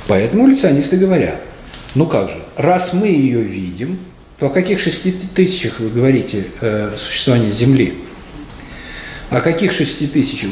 Поэтому 0.06 0.44
эволюционисты 0.44 0.96
говорят, 0.96 1.36
ну 1.94 2.06
как 2.06 2.28
же, 2.28 2.36
раз 2.56 2.92
мы 2.92 3.08
ее 3.08 3.42
видим, 3.42 3.98
то 4.38 4.46
о 4.46 4.50
каких 4.50 4.80
шести 4.80 5.14
тысячах 5.34 5.80
вы 5.80 5.90
говорите 5.90 6.46
э, 6.60 6.94
существования 6.96 7.50
Земли? 7.50 7.94
О 9.30 9.40
каких 9.40 9.72
шести 9.72 10.06
тысячах? 10.06 10.50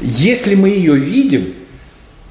Если 0.00 0.54
мы 0.54 0.70
ее 0.70 0.96
видим, 0.96 1.54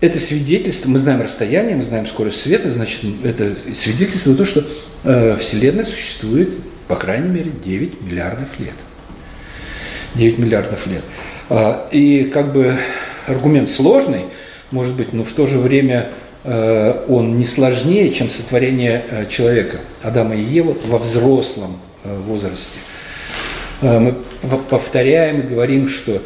это 0.02 0.20
свидетельство, 0.20 0.90
мы 0.90 1.00
знаем 1.00 1.22
расстояние, 1.22 1.76
мы 1.76 1.84
знаем 1.84 2.08
скорость 2.08 2.42
света, 2.42 2.72
значит, 2.72 3.02
это 3.24 3.56
свидетельство 3.74 4.34
того, 4.34 4.46
что 4.46 4.64
э, 5.04 5.36
Вселенная 5.40 5.86
существует, 5.86 6.50
по 6.88 6.96
крайней 6.96 7.30
мере, 7.30 7.52
9 7.64 8.02
миллиардов 8.02 8.60
лет. 8.60 8.76
9 10.16 10.38
миллиардов 10.38 10.88
лет. 10.88 11.04
А, 11.50 11.88
и 11.92 12.26
как 12.26 12.54
бы 12.54 12.78
аргумент 13.28 13.70
сложный, 13.70 14.26
может 14.72 14.96
быть, 14.96 15.14
но 15.14 15.24
в 15.24 15.32
то 15.32 15.48
же 15.48 15.60
время 15.60 16.12
Э, 16.48 17.04
он 17.08 17.40
не 17.40 17.44
сложнее, 17.44 18.12
чем 18.12 18.30
сотворение 18.30 19.04
э, 19.10 19.26
человека, 19.26 19.80
Адама 20.04 20.36
и 20.36 20.44
Евы, 20.44 20.76
во 20.86 21.00
взрослом 21.00 21.78
э, 22.04 22.16
возрасте. 22.28 22.80
Мы 23.82 24.16
повторяем 24.70 25.42
и 25.42 25.48
говорим, 25.48 25.90
что 25.90 26.22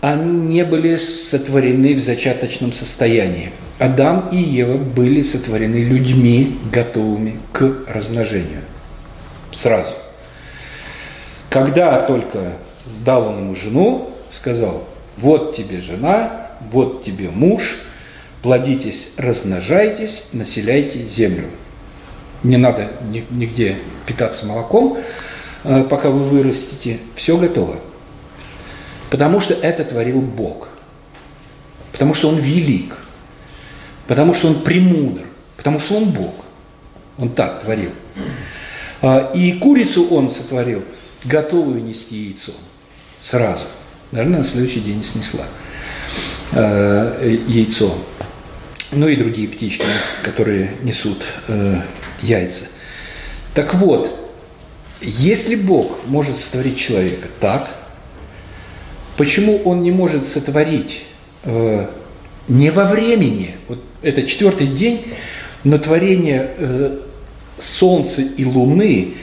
они 0.00 0.36
не 0.36 0.64
были 0.64 0.96
сотворены 0.96 1.94
в 1.94 2.00
зачаточном 2.00 2.72
состоянии. 2.72 3.52
Адам 3.78 4.28
и 4.32 4.36
Ева 4.36 4.76
были 4.76 5.22
сотворены 5.22 5.84
людьми, 5.84 6.58
готовыми 6.72 7.38
к 7.52 7.84
размножению. 7.88 8.62
Сразу. 9.52 9.94
Когда 11.50 12.00
только 12.00 12.52
дал 13.04 13.28
он 13.28 13.38
ему 13.38 13.56
жену, 13.56 14.10
сказал, 14.30 14.84
вот 15.16 15.56
тебе 15.56 15.80
жена, 15.80 16.48
вот 16.70 17.04
тебе 17.04 17.30
муж– 17.30 17.78
плодитесь, 18.42 19.12
размножайтесь, 19.16 20.28
населяйте 20.32 21.06
землю. 21.06 21.44
Не 22.42 22.56
надо 22.56 22.88
нигде 23.30 23.76
питаться 24.06 24.46
молоком, 24.46 24.98
э, 25.64 25.84
пока 25.88 26.08
вы 26.08 26.20
вырастете. 26.20 26.98
Все 27.14 27.36
готово. 27.36 27.76
Потому 29.10 29.40
что 29.40 29.54
это 29.54 29.84
творил 29.84 30.20
Бог. 30.20 30.68
Потому 31.92 32.14
что 32.14 32.28
Он 32.28 32.36
велик. 32.36 32.96
Потому 34.06 34.34
что 34.34 34.48
Он 34.48 34.62
премудр. 34.62 35.22
Потому 35.56 35.80
что 35.80 35.96
Он 35.96 36.10
Бог. 36.10 36.34
Он 37.18 37.30
так 37.30 37.60
творил. 37.60 37.90
А, 39.00 39.30
и 39.34 39.52
курицу 39.52 40.08
он 40.08 40.28
сотворил, 40.28 40.84
готовую 41.24 41.82
нести 41.82 42.16
яйцо 42.16 42.52
сразу. 43.20 43.64
Наверное, 44.12 44.38
на 44.38 44.44
следующий 44.44 44.80
день 44.80 45.04
снесла 45.04 45.44
яйцо. 46.52 47.94
Ну 48.90 49.06
и 49.06 49.16
другие 49.16 49.48
птички, 49.48 49.84
которые 50.22 50.72
несут 50.82 51.22
яйца. 52.22 52.64
Так 53.54 53.74
вот, 53.74 54.10
если 55.00 55.56
Бог 55.56 55.98
может 56.06 56.36
сотворить 56.36 56.78
человека 56.78 57.28
так, 57.40 57.68
почему 59.18 59.60
Он 59.64 59.82
не 59.82 59.90
может 59.90 60.26
сотворить 60.26 61.04
э, 61.42 61.88
не 62.46 62.70
во 62.70 62.84
времени, 62.84 63.56
вот 63.66 63.82
это 64.00 64.22
четвертый 64.22 64.68
день, 64.68 65.12
но 65.64 65.76
творение 65.76 66.54
э, 66.56 66.98
Солнца 67.58 68.22
и 68.22 68.44
Луны 68.44 69.14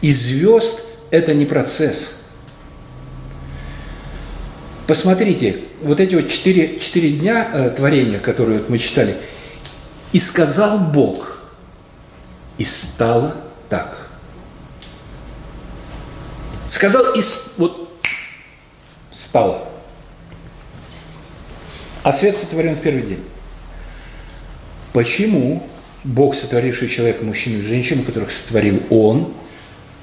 и 0.00 0.12
звезд– 0.12 0.82
это 1.10 1.34
не 1.34 1.46
процесс. 1.46 2.22
Посмотрите, 4.86 5.58
вот 5.82 5.98
эти 5.98 6.14
вот 6.14 6.28
четыре, 6.28 6.78
четыре 6.78 7.10
дня 7.10 7.50
э, 7.52 7.70
творения, 7.70 8.20
которые 8.20 8.60
вот 8.60 8.70
мы 8.70 8.78
читали, 8.78 9.16
«И 10.12 10.20
сказал 10.20 10.78
Бог, 10.78 11.40
и 12.56 12.64
стало 12.64 13.34
так». 13.68 14.10
Сказал 16.68 17.14
и 17.14 17.20
вот 17.56 17.89
стало. 19.20 19.62
А 22.02 22.12
свет 22.12 22.34
сотворен 22.34 22.74
в 22.74 22.80
первый 22.80 23.02
день. 23.02 23.22
Почему 24.94 25.62
Бог, 26.04 26.34
сотворивший 26.34 26.88
человека, 26.88 27.22
мужчину 27.24 27.58
и 27.58 27.62
женщину, 27.62 28.02
которых 28.02 28.30
сотворил 28.30 28.82
Он, 28.88 29.34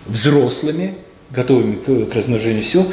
взрослыми, 0.06 0.96
готовыми 1.32 2.06
к, 2.06 2.14
размножению 2.14 2.62
сил, 2.62 2.92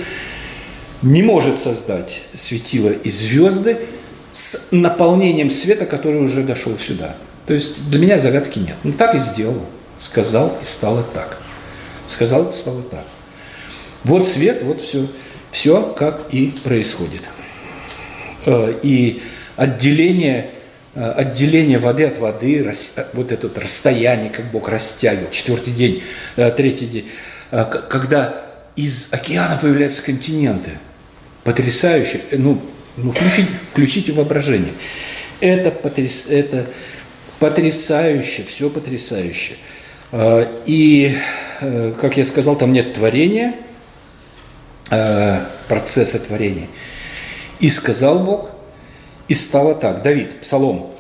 не 1.02 1.22
может 1.22 1.58
создать 1.58 2.22
светило 2.34 2.88
и 2.88 3.10
звезды 3.10 3.76
с 4.32 4.68
наполнением 4.72 5.50
света, 5.50 5.84
который 5.84 6.24
уже 6.24 6.42
дошел 6.42 6.78
сюда. 6.78 7.16
То 7.46 7.52
есть 7.52 7.90
для 7.90 8.00
меня 8.00 8.18
загадки 8.18 8.58
нет. 8.58 8.76
Ну 8.82 8.92
так 8.92 9.14
и 9.14 9.18
сделал. 9.18 9.60
Сказал 9.98 10.58
и 10.62 10.64
стало 10.64 11.04
так. 11.12 11.38
Сказал 12.06 12.48
и 12.48 12.52
стало 12.52 12.82
так. 12.82 13.04
Вот 14.04 14.26
свет, 14.26 14.62
вот 14.62 14.80
все. 14.80 15.06
Все 15.54 15.82
как 15.96 16.34
и 16.34 16.52
происходит. 16.64 17.22
Э, 18.44 18.74
и 18.82 19.22
отделение, 19.54 20.50
э, 20.96 21.10
отделение 21.12 21.78
воды 21.78 22.06
от 22.06 22.18
воды, 22.18 22.64
э, 22.64 23.04
вот 23.12 23.30
это 23.30 23.46
вот 23.46 23.56
расстояние, 23.56 24.30
как 24.30 24.46
Бог 24.46 24.68
растягивал, 24.68 25.30
четвертый 25.30 25.72
день, 25.72 26.02
третий 26.34 26.86
день, 26.86 27.08
когда 27.50 28.44
из 28.74 29.12
океана 29.12 29.56
появляются 29.56 30.02
континенты, 30.02 30.72
потрясающе, 31.44 32.22
ну, 32.32 32.60
ну 32.96 33.12
включите, 33.12 33.48
включите 33.70 34.10
воображение. 34.10 34.72
Это, 35.38 35.70
потряс, 35.70 36.24
это 36.30 36.66
потрясающе, 37.38 38.42
все 38.42 38.68
потрясающе. 38.70 39.54
И, 40.66 41.16
как 41.60 42.16
я 42.16 42.24
сказал, 42.24 42.56
там 42.56 42.72
нет 42.72 42.94
творения– 42.94 43.54
процесса 44.88 46.18
творения. 46.18 46.68
И 47.60 47.70
сказал 47.70 48.18
Бог, 48.18 48.50
и 49.28 49.34
стало 49.34 49.74
так. 49.74 50.02
Давид, 50.02 50.40
Псалом. 50.40 50.90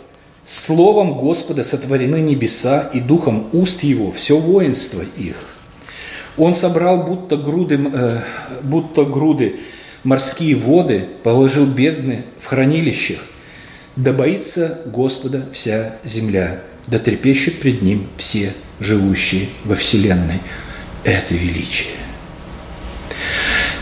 Словом 0.46 1.18
Господа 1.18 1.64
сотворены 1.64 2.20
небеса, 2.20 2.90
и 2.92 3.00
духом 3.00 3.48
уст 3.52 3.82
его 3.82 4.12
все 4.12 4.38
воинство 4.38 5.02
их. 5.16 5.36
Он 6.36 6.54
собрал 6.54 7.04
будто 7.04 7.36
груды, 7.36 7.78
э, 7.92 8.20
будто 8.62 9.04
груды 9.04 9.60
морские 10.02 10.56
воды, 10.56 11.08
положил 11.22 11.66
бездны 11.66 12.24
в 12.38 12.46
хранилищах. 12.46 13.18
Да 13.96 14.12
боится 14.12 14.80
Господа 14.86 15.48
вся 15.52 15.96
земля, 16.04 16.60
да 16.88 16.98
трепещет 16.98 17.60
пред 17.60 17.82
Ним 17.82 18.06
все 18.16 18.52
живущие 18.80 19.48
во 19.64 19.76
вселенной. 19.76 20.40
Это 21.04 21.34
величие. 21.34 22.03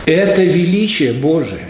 Это 0.07 0.43
величие 0.43 1.13
Божие. 1.13 1.69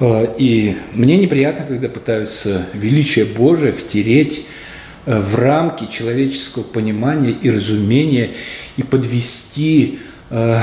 Э, 0.00 0.26
и 0.38 0.76
мне 0.92 1.16
неприятно, 1.16 1.66
когда 1.66 1.88
пытаются 1.88 2.66
величие 2.72 3.24
Божие 3.24 3.72
втереть 3.72 4.46
э, 5.06 5.18
в 5.18 5.34
рамки 5.36 5.90
человеческого 5.90 6.62
понимания 6.62 7.30
и 7.32 7.50
разумения 7.50 8.30
и 8.76 8.82
подвести 8.82 9.98
э, 10.30 10.60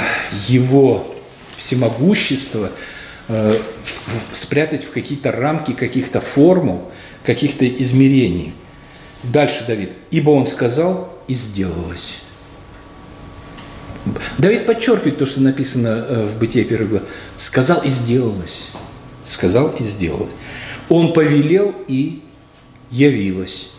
его 0.47 1.15
всемогущество, 1.55 2.69
спрятать 4.31 4.83
в 4.83 4.91
какие-то 4.91 5.31
рамки 5.31 5.71
каких-то 5.71 6.19
формул, 6.19 6.91
каких-то 7.23 7.65
измерений. 7.65 8.53
Дальше 9.23 9.63
Давид. 9.65 9.91
«Ибо 10.11 10.31
он 10.31 10.45
сказал, 10.45 11.17
и 11.29 11.33
сделалось». 11.33 12.24
Давид 14.37 14.65
подчеркивает 14.65 15.17
то, 15.17 15.25
что 15.25 15.41
написано 15.41 15.87
э, 15.87 16.27
в 16.27 16.37
Бытие 16.37 16.65
первой 16.65 16.87
главы. 16.87 17.05
Сказал 17.37 17.81
и 17.81 17.87
сделалось. 17.87 18.69
Сказал 19.25 19.69
и 19.79 19.83
сделалось. 19.83 20.33
Он 20.89 21.13
повелел 21.13 21.73
и 21.87 22.21
явилось. 22.91 23.71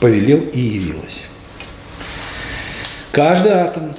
Повелел 0.00 0.40
и 0.40 0.58
явилось. 0.58 1.22
Каждый 3.12 3.52
атом 3.52 3.94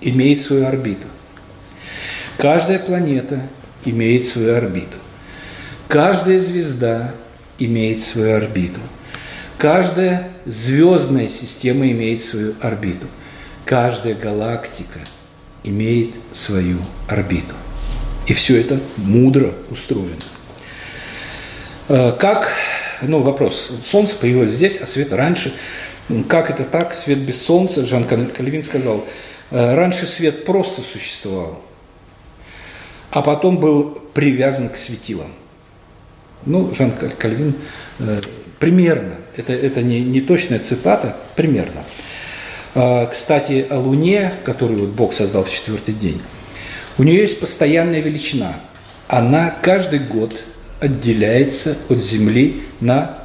имеет 0.00 0.42
свою 0.42 0.66
орбиту. 0.66 1.06
Каждая 2.38 2.80
планета 2.80 3.40
имеет 3.84 4.26
свою 4.26 4.56
орбиту. 4.56 4.96
Каждая 5.86 6.40
звезда 6.40 7.14
имеет 7.58 8.02
свою 8.02 8.36
орбиту. 8.36 8.80
Каждая 9.58 10.32
звездная 10.44 11.28
система 11.28 11.88
имеет 11.88 12.22
свою 12.22 12.54
орбиту– 12.60 13.06
каждая 13.72 14.12
галактика 14.12 14.98
имеет 15.64 16.14
свою 16.32 16.76
орбиту. 17.08 17.54
И 18.26 18.34
все 18.34 18.60
это 18.60 18.78
мудро 18.98 19.54
устроено. 19.70 20.18
Э, 21.88 22.12
как, 22.20 22.52
ну 23.00 23.22
вопрос, 23.22 23.70
Солнце 23.82 24.16
появилось 24.16 24.50
здесь, 24.50 24.76
а 24.82 24.86
свет 24.86 25.14
раньше. 25.14 25.54
Как 26.28 26.50
это 26.50 26.64
так, 26.64 26.92
свет 26.92 27.20
без 27.20 27.40
Солнца? 27.40 27.82
Жан 27.82 28.04
Кальвин 28.04 28.62
сказал, 28.62 29.06
«Э, 29.50 29.74
раньше 29.74 30.06
свет 30.06 30.44
просто 30.44 30.82
существовал, 30.82 31.58
а 33.10 33.22
потом 33.22 33.56
был 33.56 34.02
привязан 34.12 34.68
к 34.68 34.76
светилам. 34.76 35.32
Ну, 36.44 36.74
Жан 36.74 36.92
Кальвин 37.16 37.54
э, 38.00 38.20
примерно, 38.58 39.14
это, 39.34 39.54
это 39.54 39.80
не, 39.80 40.02
не 40.02 40.20
точная 40.20 40.58
цитата, 40.58 41.16
примерно. 41.36 41.82
А, 42.74 43.06
кстати, 43.06 43.66
о 43.68 43.78
Луне, 43.78 44.32
которую 44.44 44.80
вот 44.80 44.90
Бог 44.90 45.12
создал 45.12 45.44
в 45.44 45.50
четвертый 45.50 45.94
день, 45.94 46.20
у 46.98 47.02
нее 47.02 47.20
есть 47.20 47.40
постоянная 47.40 48.00
величина. 48.00 48.54
Она 49.08 49.54
каждый 49.62 49.98
год 49.98 50.34
отделяется 50.80 51.76
от 51.88 52.02
Земли 52.02 52.62
на, 52.80 53.18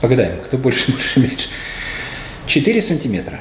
погадаем, 0.00 0.38
кто 0.44 0.58
больше, 0.58 0.92
больше, 0.92 1.20
меньше, 1.20 1.48
4 2.46 2.82
сантиметра. 2.82 3.40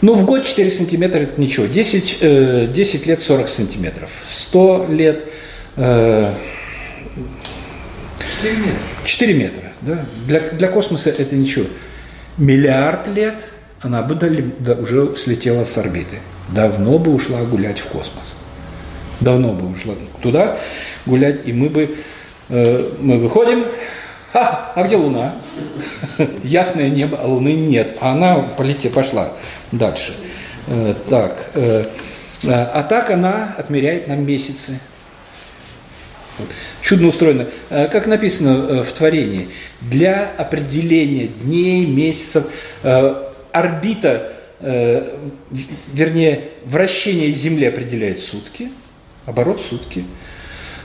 Ну, 0.00 0.14
в 0.14 0.24
год 0.24 0.44
4 0.44 0.70
сантиметра– 0.70 1.18
это 1.20 1.40
ничего. 1.40 1.66
10, 1.66 2.72
10 2.72 3.06
э, 3.06 3.08
лет– 3.08 3.20
40 3.22 3.48
сантиметров. 3.48 4.10
100 4.24 4.86
лет 4.90 5.24
э, 5.76 6.34
4 8.42 8.56
метра. 8.56 8.80
4 9.04 9.34
метра, 9.34 9.72
да. 9.82 10.06
Для, 10.26 10.40
для 10.40 10.68
космоса 10.68 11.10
это 11.10 11.36
ничего 11.36 11.66
миллиард 12.38 13.08
лет 13.08 13.50
она 13.80 14.02
бы 14.02 14.14
уже 14.80 15.16
слетела 15.16 15.64
с 15.64 15.76
орбиты. 15.78 16.18
Давно 16.48 16.98
бы 16.98 17.12
ушла 17.12 17.42
гулять 17.42 17.80
в 17.80 17.86
космос. 17.86 18.36
Давно 19.20 19.52
бы 19.52 19.70
ушла 19.72 19.94
туда 20.20 20.58
гулять, 21.06 21.46
и 21.46 21.52
мы 21.52 21.68
бы, 21.68 21.96
э, 22.48 22.90
мы 23.00 23.18
выходим, 23.18 23.64
а, 24.34 24.72
а 24.74 24.84
где 24.84 24.96
Луна? 24.96 25.34
Ясное 26.44 26.88
небо, 26.90 27.18
а 27.22 27.26
Луны 27.26 27.54
нет. 27.54 27.96
А 28.00 28.12
она 28.12 28.36
полетела, 28.36 28.92
пошла 28.92 29.32
дальше. 29.72 30.14
Э, 30.68 30.94
так, 31.08 31.50
э, 31.54 31.84
э, 32.44 32.50
а 32.50 32.82
так 32.82 33.10
она 33.10 33.54
отмеряет 33.58 34.08
нам 34.08 34.24
месяцы. 34.24 34.78
Чудно 36.80 37.08
устроено. 37.08 37.46
Э, 37.70 37.88
как 37.88 38.06
написано 38.06 38.66
э, 38.68 38.82
в 38.82 38.92
творении, 38.92 39.48
для 39.80 40.30
определения 40.36 41.26
дней, 41.26 41.86
месяцев, 41.86 42.46
э, 42.82 43.14
орбита, 43.52 44.28
вернее, 45.92 46.50
вращение 46.64 47.32
Земли 47.32 47.66
определяет 47.66 48.20
сутки, 48.20 48.70
оборот 49.26 49.60
сутки. 49.60 50.04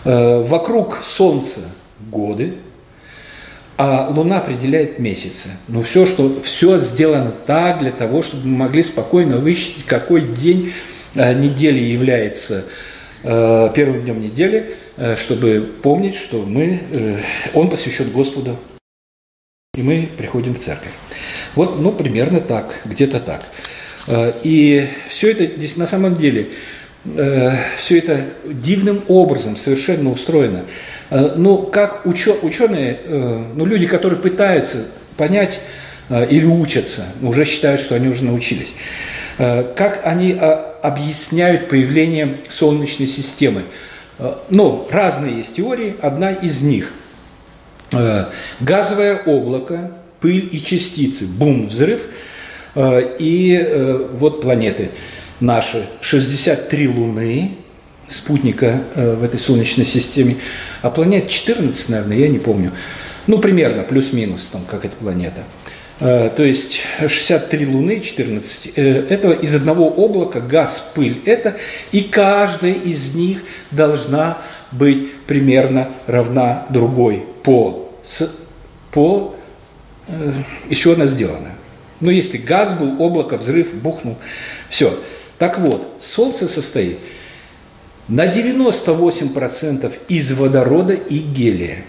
Вокруг 0.03 0.97
Солнца 1.03 1.61
годы, 1.99 2.55
а 3.77 4.09
Луна 4.09 4.39
определяет 4.39 4.97
месяцы. 4.97 5.49
Ну, 5.67 5.81
все, 5.81 6.07
что, 6.07 6.41
все 6.41 6.79
сделано 6.79 7.31
так 7.45 7.79
для 7.79 7.91
того, 7.91 8.23
чтобы 8.23 8.47
мы 8.47 8.57
могли 8.57 8.81
спокойно 8.81 9.37
высчитать, 9.37 9.85
какой 9.85 10.21
день 10.21 10.73
э, 11.13 11.33
недели 11.33 11.79
является 11.79 12.65
э, 13.21 13.69
первым 13.75 14.01
днем 14.01 14.19
недели, 14.19 14.57
э, 14.57 14.86
чтобы 15.15 15.69
помнить, 15.83 16.15
что 16.15 16.43
мы, 16.43 16.81
э, 16.91 17.19
он 17.53 17.69
посвящен 17.69 18.09
Господу, 18.11 18.57
и 19.75 19.81
мы 19.81 20.09
приходим 20.17 20.55
в 20.55 20.59
церковь. 20.59 20.93
Вот, 21.55 21.79
ну, 21.79 21.91
примерно 21.91 22.39
так, 22.39 22.79
где-то 22.85 23.19
так. 23.19 23.45
Э, 24.07 24.31
и 24.43 24.87
все 25.09 25.31
это 25.31 25.45
здесь 25.45 25.77
на 25.77 25.87
самом 25.87 26.15
деле, 26.15 26.47
э, 27.05 27.51
все 27.77 27.99
это 27.99 28.25
дивным 28.45 29.03
образом 29.07 29.55
совершенно 29.55 30.11
устроено. 30.11 30.65
Э, 31.09 31.33
ну, 31.37 31.57
как 31.57 32.05
ученые, 32.05 32.99
э, 33.03 33.43
ну, 33.55 33.65
люди, 33.65 33.87
которые 33.87 34.19
пытаются 34.19 34.87
понять 35.15 35.61
э, 36.09 36.27
или 36.29 36.45
учатся, 36.45 37.05
уже 37.21 37.45
считают, 37.45 37.81
что 37.81 37.95
они 37.95 38.07
уже 38.07 38.23
научились, 38.23 38.75
как 39.37 40.01
они 40.03 40.35
объясняют 40.81 41.69
появление 41.69 42.37
Солнечной 42.49 43.07
системы. 43.07 43.63
Ну, 44.49 44.87
разные 44.89 45.37
есть 45.37 45.55
теории, 45.55 45.95
одна 46.01 46.31
из 46.31 46.61
них. 46.61 46.91
Газовое 48.59 49.21
облако, 49.25 49.91
пыль 50.19 50.49
и 50.51 50.61
частицы, 50.63 51.27
бум, 51.27 51.67
взрыв, 51.67 52.01
и 52.75 54.07
вот 54.13 54.41
планеты 54.41 54.89
наши, 55.39 55.87
63 56.01 56.87
Луны, 56.87 57.51
спутника 58.09 58.83
э, 58.95 59.15
в 59.15 59.23
этой 59.23 59.39
Солнечной 59.39 59.85
системе, 59.85 60.37
а 60.81 60.89
планет 60.89 61.27
14, 61.27 61.89
наверное, 61.89 62.17
я 62.17 62.27
не 62.29 62.39
помню. 62.39 62.71
Ну, 63.27 63.39
примерно, 63.39 63.83
плюс-минус, 63.83 64.47
там, 64.51 64.63
как 64.63 64.85
эта 64.85 64.95
планета. 64.95 65.43
Э, 65.99 66.29
то 66.35 66.43
есть 66.43 66.81
63 67.05 67.65
Луны, 67.65 67.99
14. 67.99 68.73
Э, 68.75 68.81
это 69.09 69.31
из 69.31 69.55
одного 69.55 69.87
облака 69.87 70.39
газ, 70.39 70.91
пыль. 70.93 71.21
Это, 71.25 71.57
и 71.91 72.01
каждая 72.01 72.73
из 72.73 73.15
них 73.15 73.43
должна 73.71 74.37
быть 74.71 75.11
примерно 75.27 75.89
равна 76.07 76.65
другой 76.69 77.25
по, 77.43 77.91
по 78.91 79.35
еще 80.69 80.93
она 80.93 81.05
сделана. 81.05 81.51
Но 81.99 82.11
если 82.11 82.37
газ 82.37 82.75
был, 82.75 83.01
облако, 83.01 83.37
взрыв, 83.37 83.73
бухнул, 83.73 84.17
все. 84.69 84.97
Так 85.37 85.59
вот, 85.59 85.95
Солнце 85.99 86.47
состоит– 86.47 86.97
на 88.07 88.27
98% 88.27 89.93
из 90.07 90.31
водорода 90.33 90.93
и 90.93 91.17
гелия. 91.17 91.83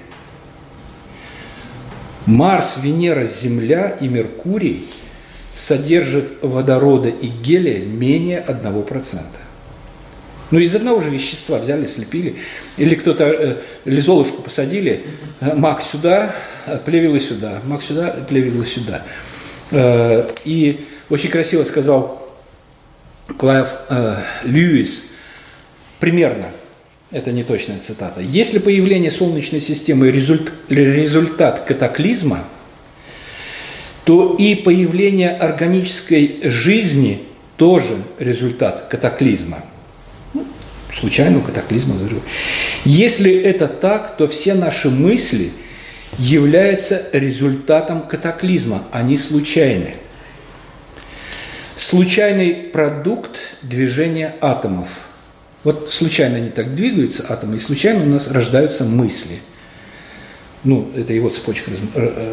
Марс, 2.29 2.79
Венера, 2.83 3.25
Земля 3.25 3.97
и 4.01 4.07
Меркурий 4.07 4.87
содержат 5.55 6.27
водорода 6.43 7.09
и 7.09 7.27
гелия 7.27 7.81
менее 7.81 8.45
1%. 8.47 9.21
Ну, 10.51 10.59
из 10.59 10.75
одного 10.75 11.01
же 11.01 11.11
вещества 11.11 11.59
взяли, 11.59 11.87
слепили. 11.87 12.37
Или 12.77 12.95
кто-то 12.95 13.25
э, 13.25 13.57
ли 13.85 13.96
Золушку 13.96 14.43
посадили, 14.43 15.05
э, 15.41 15.55
мак 15.55 15.83
сюда, 15.83 16.35
э, 16.67 16.79
плевелы 16.85 17.21
сюда, 17.21 17.61
мак 17.65 17.83
сюда, 17.83 18.11
плевелы 18.29 18.65
сюда. 18.65 19.03
Э, 19.71 20.29
и 20.45 20.87
очень 21.11 21.31
красиво 21.31 21.65
сказал 21.65 22.31
Клайв 23.39 23.69
э, 23.89 24.23
Льюис– 24.45 25.13
примерно, 26.01 26.47
это 27.11 27.33
не 27.33 27.43
точная 27.43 27.79
цитата, 27.79 28.21
если 28.21 28.59
появление 28.59 29.11
Солнечной 29.11 29.61
системы 29.61 30.11
результ, 30.11 30.53
результат 30.69 31.61
катаклизма, 31.61 32.45
то 34.05 34.35
и 34.39 34.55
появление 34.55 35.31
органической 35.31 36.41
жизни 36.43 37.23
тоже 37.57 38.03
результат 38.19 38.89
катаклизма. 38.89 39.59
Ну, 40.35 40.47
случайного 40.93 41.45
катаклизма 41.45 41.95
взрыва. 41.95 42.23
Если 42.85 43.35
это 43.35 43.69
так, 43.69 44.17
то 44.17 44.29
все 44.29 44.55
наши 44.55 44.89
мысли 44.91 45.51
являются 46.19 47.07
результатом 47.13 48.03
катаклизма, 48.03 48.85
они 48.93 49.19
случайны. 49.19 49.95
Случайный 51.77 52.55
продукт 52.55 53.41
движения 53.63 54.35
атомов– 54.41 54.89
вот 55.65 55.93
случайно 55.93 56.37
они 56.37 56.51
так 56.51 56.75
двигаются, 56.75 57.27
атомы, 57.29 57.57
и 57.57 57.61
случайно 57.61 58.03
у 58.03 58.07
нас 58.07 58.31
рождаются 58.31 58.85
мысли. 58.85 59.37
Ну, 60.65 60.91
это 60.97 61.13
его 61.13 61.31
цепочка 61.31 61.71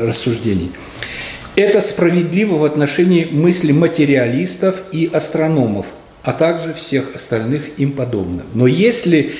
рассуждений. 0.02 0.72
Это 1.56 1.80
справедливо 1.80 2.56
в 2.56 2.66
отношении 2.66 3.26
мысли 3.26 3.72
материалистов 3.72 4.82
и 4.92 5.10
астрономов, 5.12 5.88
а 6.24 6.34
также 6.34 6.74
всех 6.74 7.16
остальных 7.16 7.80
им 7.80 7.94
подобных. 7.94 8.46
Но 8.54 8.68
если 8.68 9.36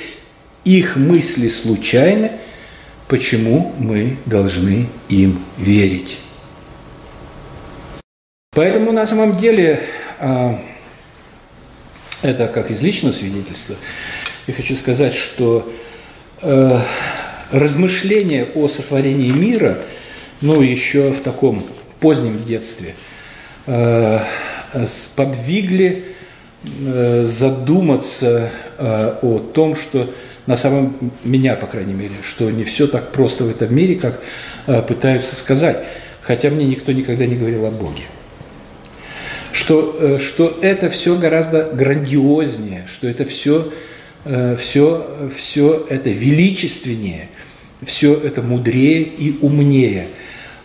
их 0.64 0.96
мысли 0.96 1.48
случайны, 1.48 2.32
почему 3.08 3.72
мы 3.78 4.16
должны 4.24 4.88
им 5.08 5.40
верить? 5.58 6.18
Поэтому 8.52 8.92
на 8.92 9.06
самом 9.06 9.36
деле 9.36 9.80
а, 10.18 10.58
это 12.22 12.46
как 12.48 12.70
из 12.70 12.82
личного 12.82 13.12
свидетельства. 13.12 13.76
Я 14.46 14.54
хочу 14.54 14.76
сказать, 14.76 15.14
что 15.14 15.70
э, 16.42 16.80
размышления 17.50 18.46
о 18.54 18.68
сотворении 18.68 19.30
мира, 19.30 19.78
ну, 20.40 20.60
еще 20.60 21.10
в 21.10 21.20
таком 21.20 21.66
позднем 22.00 22.42
детстве, 22.44 22.94
э, 23.66 24.20
сподвигли 24.86 26.04
э, 26.64 27.24
задуматься 27.26 28.50
э, 28.78 29.14
о 29.22 29.38
том, 29.38 29.76
что 29.76 30.12
на 30.46 30.56
самом 30.56 31.12
меня, 31.24 31.56
по 31.56 31.66
крайней 31.66 31.94
мере, 31.94 32.14
что 32.22 32.50
не 32.50 32.64
все 32.64 32.86
так 32.86 33.12
просто 33.12 33.44
в 33.44 33.50
этом 33.50 33.74
мире, 33.74 33.96
как 33.96 34.20
э, 34.66 34.80
пытаются 34.82 35.34
сказать. 35.34 35.84
Хотя 36.22 36.50
мне 36.50 36.66
никто 36.66 36.92
никогда 36.92 37.26
не 37.26 37.36
говорил 37.36 37.66
о 37.66 37.70
Боге 37.70 38.02
что, 39.56 39.96
э, 39.98 40.18
что 40.18 40.54
это 40.60 40.90
все 40.90 41.16
гораздо 41.16 41.70
грандиознее, 41.72 42.84
что 42.86 43.08
это 43.08 43.24
все, 43.24 43.72
все, 44.58 45.06
э, 45.18 45.30
все 45.34 45.86
это 45.88 46.10
величественнее, 46.10 47.28
все 47.82 48.14
это 48.14 48.42
мудрее 48.42 49.02
и 49.02 49.38
умнее. 49.40 50.08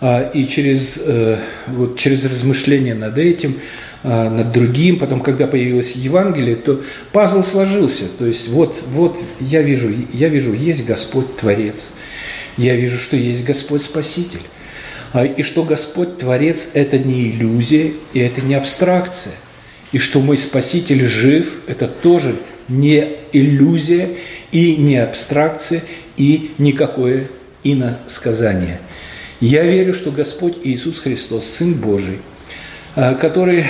А, 0.02 0.30
и 0.34 0.46
через, 0.46 1.04
э, 1.06 1.38
вот, 1.68 1.98
через 1.98 2.26
размышления 2.26 2.94
над 2.94 3.18
этим, 3.18 3.60
а, 4.04 4.30
над 4.30 4.52
другим, 4.52 5.00
потом, 5.00 5.22
когда 5.22 5.48
появилось 5.48 5.96
Евангелие, 5.96 6.58
то 6.58 6.82
пазл 7.14 7.44
сложился. 7.44 8.06
То 8.18 8.26
есть 8.26 8.50
вот, 8.50 8.84
вот 8.88 9.24
я 9.40 9.62
вижу, 9.62 9.90
я 10.12 10.28
вижу, 10.28 10.54
есть 10.54 10.86
Господь 10.86 11.38
Творец, 11.38 11.94
я 12.58 12.76
вижу, 12.76 12.98
что 12.98 13.16
есть 13.16 13.46
Господь 13.46 13.84
Спаситель. 13.84 14.42
А, 15.14 15.26
и 15.26 15.44
что 15.44 15.64
Господь 15.64 16.18
Творец– 16.18 16.72
это 16.74 16.98
не 16.98 17.30
иллюзия, 17.30 17.94
и 18.14 18.20
это 18.20 18.42
не 18.42 18.56
абстракция. 18.56 19.34
И 19.92 19.98
что 19.98 20.22
мой 20.22 20.38
Спаситель 20.38 21.06
жив– 21.06 21.56
это 21.68 21.88
тоже 21.88 22.38
не 22.70 23.08
иллюзия, 23.34 24.10
и 24.52 24.78
не 24.78 24.98
абстракция, 24.98 25.84
и 26.16 26.52
никакое 26.58 27.28
иносказание. 27.64 28.80
Я 29.42 29.64
верю, 29.64 29.94
что 29.94 30.12
Господь 30.12 30.58
Иисус 30.64 31.00
Христос, 31.00 31.46
Сын 31.46 31.74
Божий, 31.74 32.20
а, 32.96 33.16
который 33.16 33.66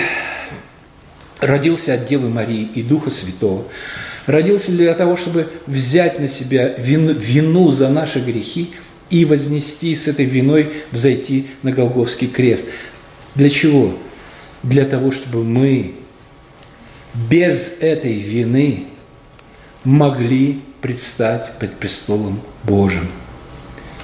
родился 1.40 1.94
от 1.94 2.06
Девы 2.06 2.28
Марии 2.28 2.68
и 2.74 2.82
Духа 2.82 3.10
Святого, 3.10 3.64
родился 4.26 4.70
для 4.70 4.94
того, 4.94 5.16
чтобы 5.16 5.48
взять 5.66 6.20
на 6.20 6.28
себя 6.28 6.72
вину 6.78 7.72
за 7.72 7.88
наши 7.88 8.20
грехи 8.20 8.70
и 9.12 9.26
вознести 9.26 9.94
с 9.94 10.08
этой 10.08 10.24
виной, 10.24 10.72
взойти 10.90 11.46
на 11.62 11.70
Голговский 11.70 12.28
крест. 12.28 12.70
Для 13.34 13.50
чего? 13.50 13.94
Для 14.62 14.86
того, 14.86 15.12
чтобы 15.12 15.44
мы 15.44 15.94
без 17.28 17.76
этой 17.80 18.14
вины 18.14 18.84
могли 19.84 20.60
предстать 20.80 21.58
под 21.58 21.74
престолом 21.74 22.40
Божьим 22.64 23.06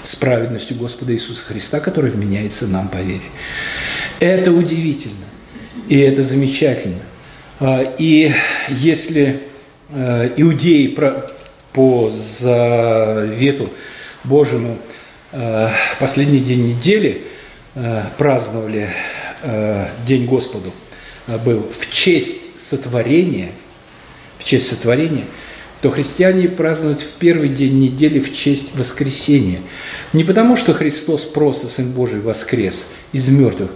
с 0.03 0.15
праведностью 0.15 0.77
Господа 0.77 1.15
Иисуса 1.15 1.43
Христа, 1.43 1.81
который 1.81 2.11
вменяется 2.11 2.69
нам 2.69 2.89
по 2.89 2.99
вере. 2.99 3.23
Это 4.21 4.53
удивительно, 4.53 5.25
и 5.89 5.99
это 5.99 6.23
замечательно. 6.23 7.01
А, 7.61 7.95
и 7.99 8.31
если 8.69 9.41
э, 9.89 10.33
иудеи 10.37 10.95
по 11.73 12.11
завету 12.15 13.73
Божьему 14.25 14.79
в 15.33 15.97
последний 16.01 16.41
день 16.41 16.67
недели 16.67 17.27
э, 17.75 18.03
праздновали 18.17 18.89
э, 19.43 19.89
День 20.07 20.25
Господу 20.25 20.73
был 21.45 21.69
в 21.71 21.91
честь 21.91 22.59
сотворения, 22.59 23.53
в 24.39 24.45
честь 24.45 24.69
сотворения, 24.69 25.25
то 25.83 25.91
христиане 25.91 26.49
празднуют 26.49 27.01
в 27.01 27.13
первый 27.13 27.51
день 27.51 27.79
недели 27.79 28.19
в 28.19 28.35
честь 28.35 28.75
воскресения. 28.75 29.61
Не 30.13 30.25
потому, 30.25 30.57
что 30.57 30.73
Христос 30.73 31.23
просто 31.23 31.69
Сын 31.69 31.93
Божий 31.93 32.21
воскрес 32.21 32.87
из 33.13 33.29
мертвых, 33.29 33.71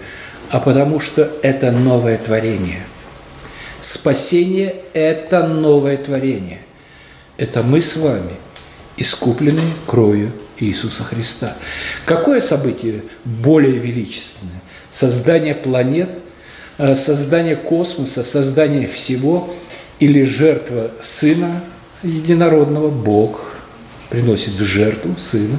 а 0.51 0.59
потому 0.59 1.01
что 1.01 1.31
это 1.43 1.71
новое 1.71 2.17
творение. 2.17 2.83
Спасение– 3.81 4.77
это 4.95 5.47
новое 5.47 5.97
творение. 5.97 6.61
Это 7.37 7.62
мы 7.62 7.81
с 7.81 7.97
вами, 7.97 8.33
искупленные 8.97 9.73
кровью 9.87 10.33
Иисуса 10.59 11.05
Христа. 11.05 11.57
Какое 12.05 12.41
событие 12.41 13.03
более 13.25 13.79
величественное? 13.79 14.61
Создание 14.91 15.55
планет, 15.55 16.11
э, 16.79 16.95
создание 16.95 17.57
космоса, 17.57 18.25
создание 18.25 18.87
всего 18.87 19.55
или 19.99 20.25
жертва 20.25 20.91
Сына 21.01 21.62
единородного 22.03 22.91
Бог 22.91 23.55
приносит 24.11 24.55
в 24.55 24.65
жертву 24.65 25.17
Сына 25.19 25.59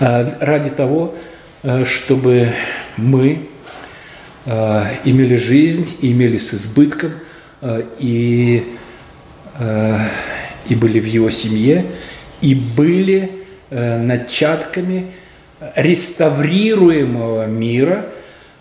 э, 0.00 0.28
ради 0.40 0.70
того, 0.70 1.14
э, 1.62 1.84
чтобы 1.84 2.52
мы 2.96 3.48
имели 5.04 5.34
жизнь, 5.34 5.96
имели 6.02 6.38
с 6.38 6.54
избытком 6.54 7.10
и, 7.98 8.64
и 10.68 10.74
были 10.76 11.00
в 11.00 11.04
Его 11.04 11.30
семье, 11.30 11.84
и 12.40 12.54
были 12.54 13.45
начатками 13.78 15.12
реставрируемого 15.74 17.46
мира, 17.46 18.04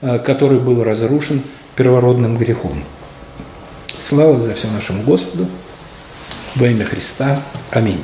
э, 0.02 0.20
который 0.20 0.60
был 0.60 0.84
разрушен 0.84 1.42
первородным 1.76 2.38
грехом. 2.38 2.84
Слава 4.00 4.40
за 4.40 4.54
все 4.54 4.68
нашему 4.68 5.04
Господу. 5.04 5.48
Во 6.56 6.68
имя 6.68 6.86
Христа. 6.86 7.42
Аминь. 7.72 8.02